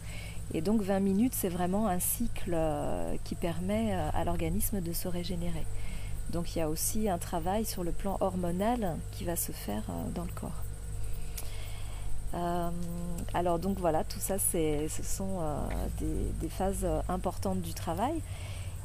Et 0.53 0.61
donc 0.61 0.83
20 0.83 1.01
minutes, 1.01 1.33
c'est 1.35 1.49
vraiment 1.49 1.89
un 1.89 1.99
cycle 1.99 2.53
euh, 2.55 3.17
qui 3.25 3.35
permet 3.35 3.95
euh, 3.95 4.11
à 4.13 4.25
l'organisme 4.25 4.81
de 4.81 4.93
se 4.93 5.09
régénérer. 5.09 5.65
Donc 6.31 6.55
il 6.55 6.59
y 6.59 6.63
a 6.63 6.69
aussi 6.69 7.09
un 7.09 7.19
travail 7.19 7.65
sur 7.65 7.85
le 7.85 7.93
plan 7.93 8.17
hormonal 8.21 8.97
qui 9.13 9.25
va 9.25 9.37
se 9.37 9.53
faire 9.53 9.83
euh, 9.89 10.11
dans 10.15 10.25
le 10.25 10.33
corps. 10.33 10.63
alors 13.33 13.59
donc 13.59 13.79
voilà, 13.79 14.03
tout 14.05 14.19
ça, 14.19 14.39
ce 14.39 14.89
sont 15.03 15.39
des, 16.01 16.49
phases 16.49 16.87
importantes 17.09 17.61
du 17.61 17.75
travail. 17.75 18.21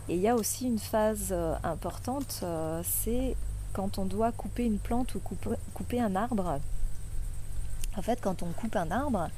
Et 0.08 0.16
il 0.16 0.22
y 0.22 0.28
a 0.28 0.36
aussi 0.36 0.66
une 0.66 0.78
phase 0.78 1.34
importante, 1.64 2.44
c'est 2.84 3.36
quand 3.74 3.98
on 3.98 4.06
doit 4.06 4.32
couper 4.32 4.66
une 4.66 4.78
plante 4.78 5.16
ou 5.16 5.20
couper, 5.74 6.00
un 6.00 6.16
arbre. 6.16 6.60
En 8.00 8.02
fait, 8.02 8.22
quand 8.22 8.44
on 8.44 8.52
coupe 8.54 8.78
un 8.78 8.92
arbre, 8.92 9.30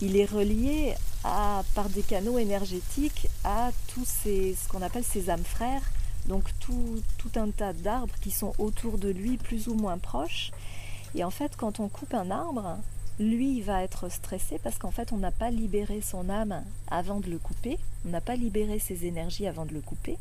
il 0.00 0.16
est 0.16 0.24
relié 0.24 0.94
à, 1.22 1.62
par 1.74 1.90
des 1.90 2.02
canaux 2.02 2.38
énergétiques 2.38 3.28
à 3.44 3.72
tous 3.88 4.06
ces, 4.06 4.54
ce 4.54 4.66
qu'on 4.68 4.80
appelle 4.80 5.04
ces 5.04 5.28
âmes 5.28 5.44
frères, 5.44 5.82
donc 6.28 6.44
tout, 6.60 7.02
un 7.34 7.50
tas 7.50 7.74
d'arbres 7.74 8.14
qui 8.22 8.30
sont 8.30 8.54
autour 8.58 8.96
de 8.96 9.10
lui 9.10 9.36
plus 9.36 9.68
ou 9.68 9.74
moins 9.74 9.98
proches. 9.98 10.50
Et 11.14 11.24
en 11.24 11.30
fait, 11.30 11.56
quand 11.58 11.78
on 11.78 11.88
coupe 11.88 12.14
un 12.14 12.30
arbre, 12.30 12.78
lui 13.18 13.60
va 13.60 13.82
être 13.82 14.08
stressé 14.10 14.58
parce 14.58 14.78
qu'en 14.78 14.90
fait, 14.90 15.12
on 15.12 15.18
n'a 15.18 15.32
pas 15.32 15.50
libéré 15.50 16.00
son 16.00 16.30
âme 16.30 16.62
avant 16.90 17.20
de 17.20 17.28
le 17.28 17.38
couper, 17.38 17.78
on 18.06 18.10
n'a 18.10 18.22
pas 18.22 18.36
libéré 18.36 18.78
ses 18.78 19.04
énergies 19.04 19.46
avant 19.46 19.66
de 19.66 19.74
le 19.74 19.82
couper. 19.82 20.16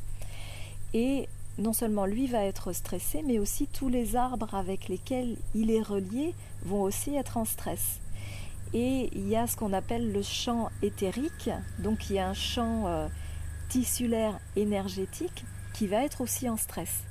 Et 0.93 1.29
non 1.57 1.73
seulement 1.73 2.05
lui 2.05 2.27
va 2.27 2.43
être 2.43 2.73
stressé, 2.73 3.23
mais 3.25 3.39
aussi 3.39 3.67
tous 3.67 3.89
les 3.89 4.15
arbres 4.15 4.53
avec 4.55 4.87
lesquels 4.87 5.37
il 5.53 5.71
est 5.71 5.81
relié 5.81 6.33
vont 6.63 6.81
aussi 6.81 7.15
être 7.15 7.37
en 7.37 7.45
stress. 7.45 7.99
Et 8.73 9.09
il 9.13 9.27
y 9.27 9.35
a 9.35 9.47
ce 9.47 9.55
qu'on 9.55 9.73
appelle 9.73 10.11
le 10.11 10.21
champ 10.21 10.69
éthérique, 10.81 11.49
donc 11.79 12.09
il 12.09 12.17
y 12.17 12.19
a 12.19 12.27
un 12.27 12.33
champ 12.33 12.87
euh, 12.87 13.07
tissulaire 13.69 14.39
énergétique 14.55 15.45
qui 15.73 15.87
va 15.87 16.03
être 16.03 16.21
aussi 16.21 16.49
en 16.49 16.57
stress. 16.57 17.03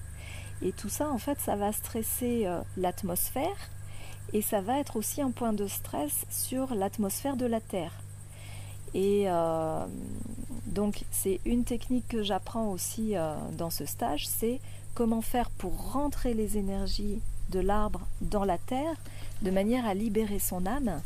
Et 0.62 0.72
tout 0.72 0.88
ça, 0.88 1.10
en 1.10 1.18
fait, 1.18 1.38
ça 1.40 1.56
va 1.56 1.72
stresser 1.72 2.46
euh, 2.46 2.60
l'atmosphère 2.76 3.70
et 4.32 4.42
ça 4.42 4.60
va 4.60 4.78
être 4.78 4.96
aussi 4.96 5.22
un 5.22 5.30
point 5.30 5.52
de 5.52 5.66
stress 5.66 6.26
sur 6.30 6.74
l'atmosphère 6.74 7.36
de 7.36 7.46
la 7.46 7.60
Terre. 7.60 7.92
Et 8.94 9.24
euh, 9.26 9.84
donc 10.66 11.04
c'est 11.10 11.40
une 11.44 11.64
technique 11.64 12.06
que 12.08 12.22
j'apprends 12.22 12.70
aussi 12.70 13.16
euh, 13.16 13.34
dans 13.58 13.70
ce 13.70 13.84
stage, 13.84 14.26
c'est 14.28 14.60
comment 14.94 15.20
faire 15.20 15.50
pour 15.50 15.92
rentrer 15.92 16.32
les 16.32 16.56
énergies 16.56 17.20
de 17.50 17.58
l'arbre 17.58 18.00
dans 18.20 18.44
la 18.44 18.56
terre 18.56 18.94
de 19.42 19.50
manière 19.50 19.84
à 19.84 19.94
libérer 19.94 20.38
son 20.38 20.64
âme. 20.64 21.02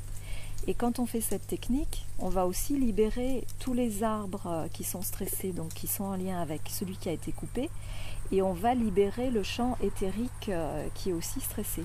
Et 0.67 0.75
quand 0.75 0.99
on 0.99 1.07
fait 1.07 1.23
cette 1.23 1.47
technique, 1.47 2.05
on 2.19 2.29
va 2.29 2.47
aussi 2.47 2.77
libérer 2.79 3.47
tous 3.59 3.73
les 3.73 4.03
arbres 4.03 4.47
euh, 4.47 4.69
qui 4.71 4.85
sont 4.85 5.01
stressés, 5.01 5.53
donc 5.53 5.71
qui 5.71 5.87
sont 5.87 6.05
en 6.05 6.17
lien 6.17 6.43
avec 6.43 6.61
celui 6.69 6.97
qui 6.97 7.09
a 7.09 7.13
été 7.13 7.33
coupé, 7.33 7.71
et 8.31 8.43
on 8.43 8.53
va 8.53 8.75
libérer 8.75 9.31
le 9.31 9.43
champ 9.43 9.79
éthérique 9.83 10.51
qui 10.95 11.09
est 11.09 11.13
aussi 11.15 11.41
stressé. 11.41 11.83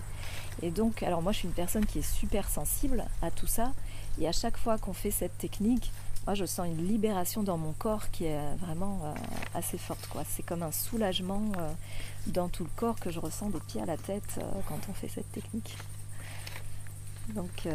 Et 0.62 0.72
donc, 0.72 1.02
alors 1.02 1.22
moi 1.22 1.32
je 1.32 1.38
suis 1.38 1.48
une 1.48 1.54
personne 1.54 1.86
qui 1.86 2.00
est 2.00 2.02
super 2.02 2.50
sensible 2.50 3.06
à 3.22 3.32
tout 3.32 3.48
ça, 3.48 3.72
et 4.20 4.28
à 4.28 4.32
chaque 4.32 4.58
fois 4.58 4.78
qu'on 4.78 4.94
fait 4.94 5.12
cette 5.12 5.38
technique, 5.38 5.92
moi 6.26 6.36
je 6.36 6.46
sens 6.46 6.68
une 6.68 6.88
libération 6.88 7.44
dans 7.44 7.58
mon 7.58 7.74
corps 7.74 8.10
qui 8.12 8.26
est 8.26 8.56
vraiment 8.58 9.02
euh, 9.04 9.14
assez 9.54 9.78
forte. 9.78 10.08
C'est 10.30 10.44
comme 10.44 10.64
un 10.64 10.72
soulagement 10.72 11.42
euh, 11.58 11.72
dans 12.28 12.48
tout 12.48 12.64
le 12.64 12.70
corps 12.76 13.00
que 13.00 13.12
je 13.12 13.20
ressens 13.20 13.50
des 13.50 13.60
pieds 13.60 13.82
à 13.82 13.86
la 13.86 13.98
tête 13.98 14.38
euh, 14.38 14.44
quand 14.68 14.80
on 14.90 14.94
fait 14.94 15.10
cette 15.10 15.32
technique. 15.32 15.76
Donc, 17.30 17.68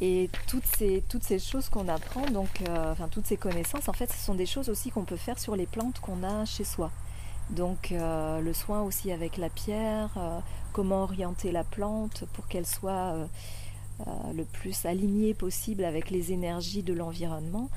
et 0.00 0.30
toutes 0.46 0.64
ces, 0.64 1.04
toutes 1.06 1.22
ces 1.24 1.38
choses 1.38 1.68
qu'on 1.68 1.86
apprend, 1.88 2.24
donc, 2.30 2.48
enfin 2.66 3.06
toutes 3.08 3.26
ces 3.26 3.36
connaissances, 3.36 3.86
en 3.90 3.92
fait, 3.92 4.10
ce 4.10 4.16
sont 4.16 4.34
des 4.34 4.46
choses 4.46 4.70
aussi 4.70 4.90
qu'on 4.90 5.04
peut 5.04 5.18
faire 5.18 5.38
sur 5.38 5.56
les 5.56 5.66
plantes 5.66 6.00
qu'on 6.00 6.24
a 6.24 6.46
chez 6.46 6.64
soi. 6.64 6.90
Donc 7.50 7.92
le 7.92 8.52
soin 8.52 8.82
aussi 8.82 9.12
avec 9.12 9.36
la 9.36 9.50
pierre, 9.50 10.42
comment 10.72 11.02
orienter 11.02 11.52
la 11.52 11.64
plante 11.64 12.24
pour 12.32 12.48
qu'elle 12.48 12.66
soit 12.66 13.12
euh, 13.12 13.26
euh, 14.06 14.32
le 14.34 14.44
plus 14.44 14.86
alignée 14.86 15.34
possible 15.34 15.84
avec 15.84 16.10
les 16.10 16.32
énergies 16.32 16.82
de 16.82 16.92
l'environnement. 16.92 17.68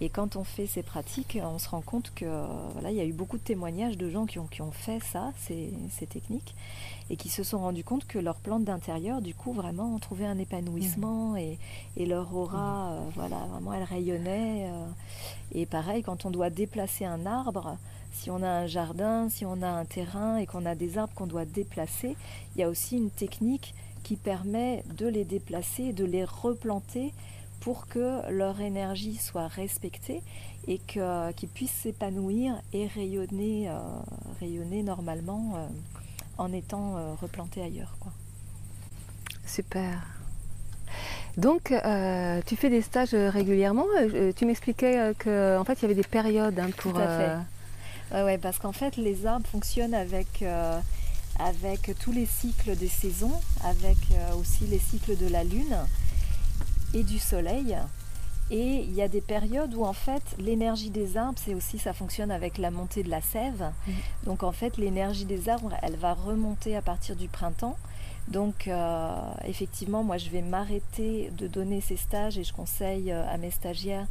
Et 0.00 0.08
quand 0.08 0.34
on 0.34 0.42
fait 0.42 0.66
ces 0.66 0.82
pratiques, 0.82 1.38
on 1.40 1.60
se 1.60 1.68
rend 1.68 1.80
compte 1.80 2.12
que 2.12 2.24
voilà, 2.72 2.90
il 2.90 2.96
y 2.96 3.00
a 3.00 3.04
eu 3.04 3.12
beaucoup 3.12 3.38
de 3.38 3.42
témoignages 3.42 3.96
de 3.96 4.10
gens 4.10 4.26
qui 4.26 4.40
ont, 4.40 4.46
qui 4.46 4.60
ont 4.60 4.72
fait 4.72 4.98
ça, 5.00 5.32
ces, 5.36 5.70
techniques, 6.08 6.56
et 7.08 7.16
qui 7.16 7.28
se 7.28 7.44
sont 7.44 7.58
rendus 7.58 7.84
compte 7.84 8.04
que 8.06 8.18
leurs 8.18 8.40
plantes 8.40 8.64
d'intérieur, 8.64 9.20
du 9.20 9.32
coup, 9.32 9.52
vraiment 9.52 9.94
ont 9.94 10.00
trouvé 10.00 10.26
un 10.26 10.38
épanouissement 10.38 11.32
mmh. 11.32 11.36
et, 11.36 11.58
et, 11.98 12.06
leur 12.06 12.34
aura, 12.34 12.90
mmh. 12.90 12.92
euh, 12.94 13.00
voilà, 13.14 13.36
vraiment, 13.52 13.72
elle 13.74 13.84
rayonnait. 13.84 14.72
et 15.52 15.66
pareil, 15.66 16.02
quand 16.02 16.24
on 16.24 16.32
doit 16.32 16.50
déplacer 16.50 17.04
un 17.04 17.24
arbre, 17.24 17.76
si 18.12 18.30
on 18.30 18.42
a 18.42 18.48
un 18.48 18.66
jardin, 18.66 19.28
si 19.28 19.44
on 19.44 19.62
a 19.62 19.68
un 19.68 19.84
terrain 19.84 20.36
et 20.36 20.46
qu'on 20.46 20.66
a 20.66 20.74
des 20.74 20.98
arbres 20.98 21.14
qu'on 21.14 21.26
doit 21.26 21.44
déplacer, 21.44 22.16
il 22.54 22.60
y 22.60 22.64
a 22.64 22.68
aussi 22.68 22.96
une 22.96 23.10
technique 23.10 23.74
qui 24.02 24.16
permet 24.16 24.84
de 24.96 25.06
les 25.06 25.24
déplacer, 25.24 25.92
de 25.92 26.04
les 26.04 26.24
replanter 26.24 27.12
pour 27.60 27.86
que 27.86 28.28
leur 28.30 28.60
énergie 28.60 29.16
soit 29.16 29.46
respectée 29.46 30.22
et 30.66 30.78
qu'ils 30.78 31.48
puissent 31.48 31.70
s'épanouir 31.70 32.60
et 32.72 32.86
rayonner, 32.86 33.68
euh, 33.68 33.78
rayonner 34.40 34.82
normalement 34.82 35.54
euh, 35.56 35.66
en 36.38 36.52
étant 36.52 36.96
euh, 36.96 37.14
replantés 37.14 37.62
ailleurs. 37.62 37.96
Quoi. 38.00 38.12
Super. 39.46 40.06
Donc, 41.36 41.72
tu 42.46 42.56
fais 42.56 42.68
des 42.68 42.82
stages 42.82 43.14
régulièrement. 43.14 43.86
tu 44.36 44.44
m'expliquais 44.44 45.14
qu'en 45.18 45.64
fait, 45.64 45.74
il 45.74 45.82
y 45.82 45.84
avait 45.86 45.94
des 45.94 46.02
périodes 46.02 46.58
hein, 46.58 46.68
pour. 46.76 46.92
Tout 46.92 46.98
à 46.98 47.18
fait. 47.18 47.61
Ouais, 48.10 48.38
parce 48.38 48.58
qu'en 48.58 48.72
fait, 48.72 48.96
les 48.96 49.26
arbres 49.26 49.46
fonctionnent 49.46 49.94
avec, 49.94 50.42
euh, 50.42 50.78
avec 51.38 51.92
tous 52.00 52.12
les 52.12 52.26
cycles 52.26 52.76
des 52.76 52.88
saisons, 52.88 53.40
avec 53.64 53.96
euh, 54.12 54.34
aussi 54.34 54.66
les 54.66 54.78
cycles 54.78 55.16
de 55.16 55.28
la 55.28 55.44
lune 55.44 55.76
et 56.94 57.02
du 57.02 57.18
soleil. 57.18 57.76
Et 58.50 58.82
il 58.82 58.92
y 58.92 59.00
a 59.00 59.08
des 59.08 59.22
périodes 59.22 59.72
où 59.74 59.84
en 59.84 59.94
fait 59.94 60.22
l'énergie 60.38 60.90
des 60.90 61.16
arbres, 61.16 61.38
c'est 61.42 61.54
aussi 61.54 61.78
ça 61.78 61.94
fonctionne 61.94 62.30
avec 62.30 62.58
la 62.58 62.70
montée 62.70 63.02
de 63.02 63.08
la 63.08 63.22
sève. 63.22 63.72
Mmh. 63.86 63.92
Donc 64.24 64.42
en 64.42 64.52
fait 64.52 64.76
l'énergie 64.76 65.24
des 65.24 65.48
arbres, 65.48 65.72
elle 65.80 65.96
va 65.96 66.12
remonter 66.12 66.76
à 66.76 66.82
partir 66.82 67.16
du 67.16 67.28
printemps. 67.28 67.78
Donc 68.28 68.68
euh, 68.68 69.16
effectivement, 69.46 70.04
moi 70.04 70.18
je 70.18 70.28
vais 70.28 70.42
m'arrêter 70.42 71.30
de 71.38 71.46
donner 71.46 71.80
ces 71.80 71.96
stages 71.96 72.36
et 72.36 72.44
je 72.44 72.52
conseille 72.52 73.10
à 73.10 73.38
mes 73.38 73.50
stagiaires 73.50 74.06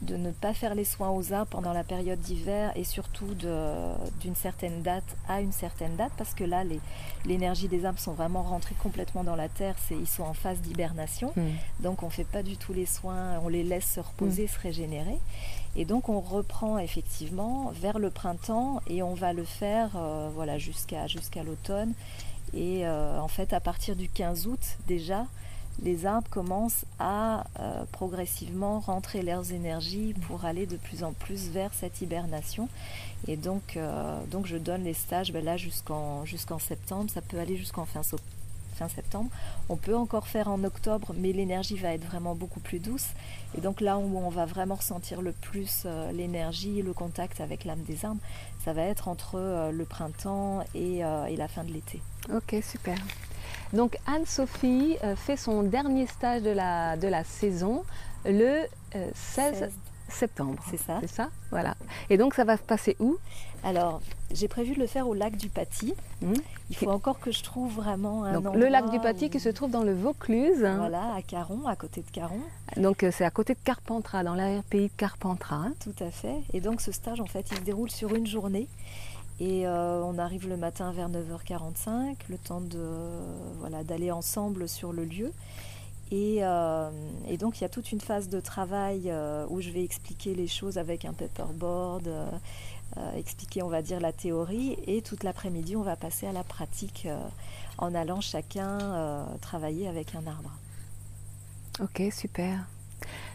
de 0.00 0.16
ne 0.16 0.32
pas 0.32 0.52
faire 0.52 0.74
les 0.74 0.84
soins 0.84 1.10
aux 1.10 1.32
arbres 1.32 1.50
pendant 1.50 1.72
la 1.72 1.84
période 1.84 2.18
d'hiver 2.20 2.72
et 2.74 2.84
surtout 2.84 3.34
d'une 3.34 4.34
certaine 4.34 4.82
date 4.82 5.04
à 5.28 5.40
une 5.40 5.52
certaine 5.52 5.94
date 5.96 6.12
parce 6.16 6.34
que 6.34 6.44
là 6.44 6.64
l'énergie 7.24 7.68
des 7.68 7.84
arbres 7.84 8.00
sont 8.00 8.12
vraiment 8.12 8.42
rentrées 8.42 8.74
complètement 8.82 9.22
dans 9.22 9.36
la 9.36 9.48
terre, 9.48 9.76
ils 9.90 10.08
sont 10.08 10.24
en 10.24 10.34
phase 10.34 10.58
d'hibernation 10.60 11.32
hmm. 11.36 11.82
donc 11.82 12.02
on 12.02 12.06
ne 12.06 12.10
fait 12.10 12.24
pas 12.24 12.42
du 12.42 12.56
tout 12.56 12.72
les 12.72 12.86
soins, 12.86 13.38
on 13.44 13.48
les 13.48 13.62
laisse 13.62 13.92
se 13.94 14.00
reposer, 14.00 14.44
hmm. 14.44 14.48
se 14.48 14.58
régénérer 14.58 15.18
et 15.76 15.84
donc 15.84 16.08
on 16.08 16.20
reprend 16.20 16.78
effectivement 16.78 17.72
vers 17.74 17.98
le 17.98 18.10
printemps 18.10 18.80
et 18.88 19.02
on 19.02 19.14
va 19.14 19.32
le 19.32 19.44
faire 19.44 19.90
euh, 19.96 20.30
voilà 20.34 20.58
jusqu'à 20.58 21.06
l'automne 21.44 21.92
et 22.54 22.86
euh, 22.86 23.20
en 23.20 23.28
fait 23.28 23.52
à 23.52 23.60
partir 23.60 23.94
du 23.94 24.08
15 24.08 24.46
août 24.48 24.78
déjà 24.88 25.26
les 25.80 26.06
arbres 26.06 26.28
commencent 26.30 26.84
à 26.98 27.44
euh, 27.58 27.84
progressivement 27.92 28.80
rentrer 28.80 29.22
leurs 29.22 29.52
énergies 29.52 30.14
pour 30.26 30.44
aller 30.44 30.66
de 30.66 30.76
plus 30.76 31.02
en 31.02 31.12
plus 31.12 31.48
vers 31.48 31.72
cette 31.74 32.00
hibernation. 32.00 32.68
Et 33.26 33.36
donc, 33.36 33.76
euh, 33.76 34.20
donc 34.30 34.46
je 34.46 34.56
donne 34.56 34.84
les 34.84 34.94
stages 34.94 35.32
ben 35.32 35.44
là 35.44 35.56
jusqu'en 35.56 36.24
septembre, 36.58 37.10
ça 37.10 37.20
peut 37.20 37.38
aller 37.38 37.56
jusqu'en 37.56 37.84
fin, 37.84 38.02
fin 38.74 38.88
septembre. 38.88 39.30
On 39.68 39.76
peut 39.76 39.96
encore 39.96 40.28
faire 40.28 40.48
en 40.48 40.62
octobre, 40.64 41.12
mais 41.16 41.32
l'énergie 41.32 41.76
va 41.76 41.94
être 41.94 42.04
vraiment 42.04 42.34
beaucoup 42.34 42.60
plus 42.60 42.78
douce. 42.78 43.08
Et 43.56 43.60
donc 43.60 43.80
là 43.80 43.98
où 43.98 44.18
on 44.18 44.28
va 44.28 44.46
vraiment 44.46 44.76
ressentir 44.76 45.20
le 45.20 45.32
plus 45.32 45.82
euh, 45.84 46.12
l'énergie, 46.12 46.82
le 46.82 46.92
contact 46.92 47.40
avec 47.40 47.64
l'âme 47.64 47.82
des 47.82 48.04
arbres, 48.04 48.20
ça 48.64 48.72
va 48.72 48.82
être 48.82 49.08
entre 49.08 49.70
le 49.72 49.84
printemps 49.84 50.62
et, 50.74 50.98
et 50.98 51.36
la 51.36 51.48
fin 51.48 51.64
de 51.64 51.72
l'été. 51.72 52.00
Ok, 52.32 52.54
super. 52.62 52.96
Donc 53.72 53.96
Anne-Sophie 54.06 54.96
euh, 55.04 55.16
fait 55.16 55.36
son 55.36 55.62
dernier 55.62 56.06
stage 56.06 56.42
de 56.42 56.50
la, 56.50 56.96
de 56.96 57.08
la 57.08 57.24
saison 57.24 57.84
le 58.24 58.62
16, 59.14 59.62
euh, 59.62 59.68
septembre. 60.08 60.62
C'est 60.70 60.80
ça. 60.80 60.98
C'est 61.00 61.10
ça, 61.10 61.30
voilà. 61.50 61.74
Et 62.10 62.16
donc 62.16 62.34
ça 62.34 62.44
va 62.44 62.56
se 62.56 62.62
passer 62.62 62.96
où? 63.00 63.16
Alors, 63.64 64.00
j'ai 64.32 64.48
prévu 64.48 64.74
de 64.74 64.80
le 64.80 64.86
faire 64.86 65.06
au 65.06 65.14
lac 65.14 65.36
du 65.36 65.48
Paty. 65.48 65.94
Mmh. 66.20 66.32
Il 66.70 66.76
faut 66.76 66.90
encore 66.90 67.20
que 67.20 67.30
je 67.30 67.42
trouve 67.42 67.72
vraiment 67.72 68.24
un 68.24 68.40
donc, 68.40 68.56
Le 68.56 68.66
lac 68.66 68.90
du 68.90 68.98
Paty 68.98 69.30
qui 69.30 69.38
se 69.38 69.48
trouve 69.48 69.70
dans 69.70 69.84
le 69.84 69.94
Vaucluse. 69.94 70.58
Voilà, 70.58 71.14
à 71.14 71.22
Caron, 71.22 71.66
à 71.66 71.76
côté 71.76 72.02
de 72.02 72.10
Caron. 72.10 72.40
Donc 72.76 73.04
euh, 73.04 73.10
c'est 73.12 73.24
à 73.24 73.30
côté 73.30 73.54
de 73.54 73.60
Carpentras, 73.62 74.24
dans 74.24 74.34
l'arrière-pays 74.34 74.88
de 74.88 74.92
Carpentras. 74.96 75.68
Tout 75.80 76.04
à 76.04 76.10
fait. 76.10 76.42
Et 76.52 76.60
donc 76.60 76.80
ce 76.80 76.90
stage, 76.90 77.20
en 77.20 77.26
fait, 77.26 77.46
il 77.52 77.58
se 77.58 77.62
déroule 77.62 77.90
sur 77.90 78.14
une 78.14 78.26
journée. 78.26 78.68
Et 79.40 79.66
euh, 79.66 80.02
on 80.04 80.18
arrive 80.18 80.48
le 80.48 80.56
matin 80.56 80.92
vers 80.92 81.08
9h45, 81.08 82.16
le 82.28 82.38
temps 82.38 82.60
de 82.60 82.88
voilà 83.58 83.82
d'aller 83.82 84.10
ensemble 84.10 84.68
sur 84.68 84.92
le 84.92 85.04
lieu. 85.04 85.32
Et, 86.10 86.38
euh, 86.42 86.90
donc 87.38 87.58
il 87.58 87.62
y 87.62 87.64
a 87.64 87.70
toute 87.70 87.90
une 87.90 88.00
phase 88.00 88.28
de 88.28 88.38
travail 88.38 89.04
euh, 89.06 89.46
où 89.48 89.60
je 89.62 89.70
vais 89.70 89.82
expliquer 89.82 90.34
les 90.34 90.46
choses 90.46 90.76
avec 90.76 91.06
un 91.06 91.14
paperboard, 91.14 92.08
expliquer 93.16 93.62
on 93.62 93.68
va 93.68 93.80
dire 93.80 93.98
la 94.00 94.12
théorie. 94.12 94.76
Et 94.86 95.00
toute 95.00 95.24
l'après-midi 95.24 95.76
on 95.76 95.82
va 95.82 95.96
passer 95.96 96.26
à 96.26 96.32
la 96.32 96.44
pratique 96.44 97.08
en 97.78 97.94
allant 97.94 98.20
chacun 98.20 99.26
travailler 99.40 99.88
avec 99.88 100.14
un 100.14 100.26
arbre. 100.26 100.52
Ok, 101.80 102.02
super. 102.12 102.66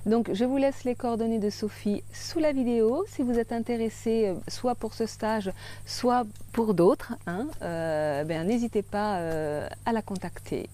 Donc 0.06 0.30
je 0.34 0.45
vous 0.45 0.58
laisse 0.58 0.84
les 0.84 0.95
coordonnées 0.95 1.39
de 1.39 1.49
Sophie 1.49 2.03
sous 2.13 2.39
la 2.39 2.51
vidéo 2.51 3.06
si 3.08 3.23
vous 3.23 3.38
êtes 3.38 3.51
intéressé 3.51 4.27
euh, 4.27 4.36
soit 4.47 4.75
pour 4.75 4.93
ce 4.93 5.06
stage, 5.06 5.51
soit 5.86 6.25
pour 6.53 6.73
d'autres. 6.73 7.13
Hein, 7.27 7.47
euh, 7.62 8.23
ben, 8.23 8.47
n'hésitez 8.47 8.82
pas 8.82 9.17
euh, 9.17 9.67
à 9.86 9.91
la 9.91 10.01
contacter. 10.01 10.69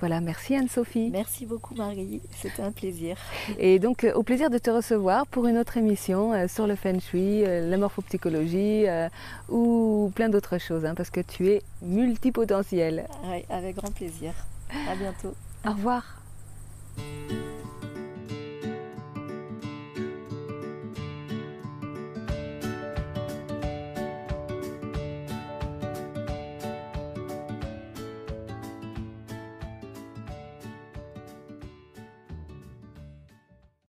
Voilà, 0.00 0.20
merci 0.20 0.54
Anne-Sophie. 0.54 1.10
Merci 1.10 1.46
beaucoup 1.46 1.74
Marie, 1.74 2.20
c'était 2.32 2.62
un 2.62 2.72
plaisir. 2.72 3.16
Et 3.58 3.78
donc 3.78 4.06
au 4.14 4.22
plaisir 4.22 4.50
de 4.50 4.58
te 4.58 4.68
recevoir 4.68 5.26
pour 5.26 5.46
une 5.46 5.56
autre 5.56 5.76
émission 5.76 6.48
sur 6.48 6.66
le 6.66 6.74
feng 6.74 7.00
shui, 7.00 7.42
la 7.42 7.76
morphopsychologie 7.78 8.86
ou 9.48 10.12
plein 10.14 10.28
d'autres 10.28 10.58
choses, 10.58 10.84
hein, 10.84 10.94
parce 10.94 11.10
que 11.10 11.20
tu 11.20 11.48
es 11.48 11.62
multipotentiel. 11.80 13.06
Oui, 13.24 13.44
avec 13.48 13.76
grand 13.76 13.92
plaisir. 13.92 14.32
À 14.90 14.94
bientôt. 14.96 15.34
Au 15.64 15.70
revoir. 15.70 16.20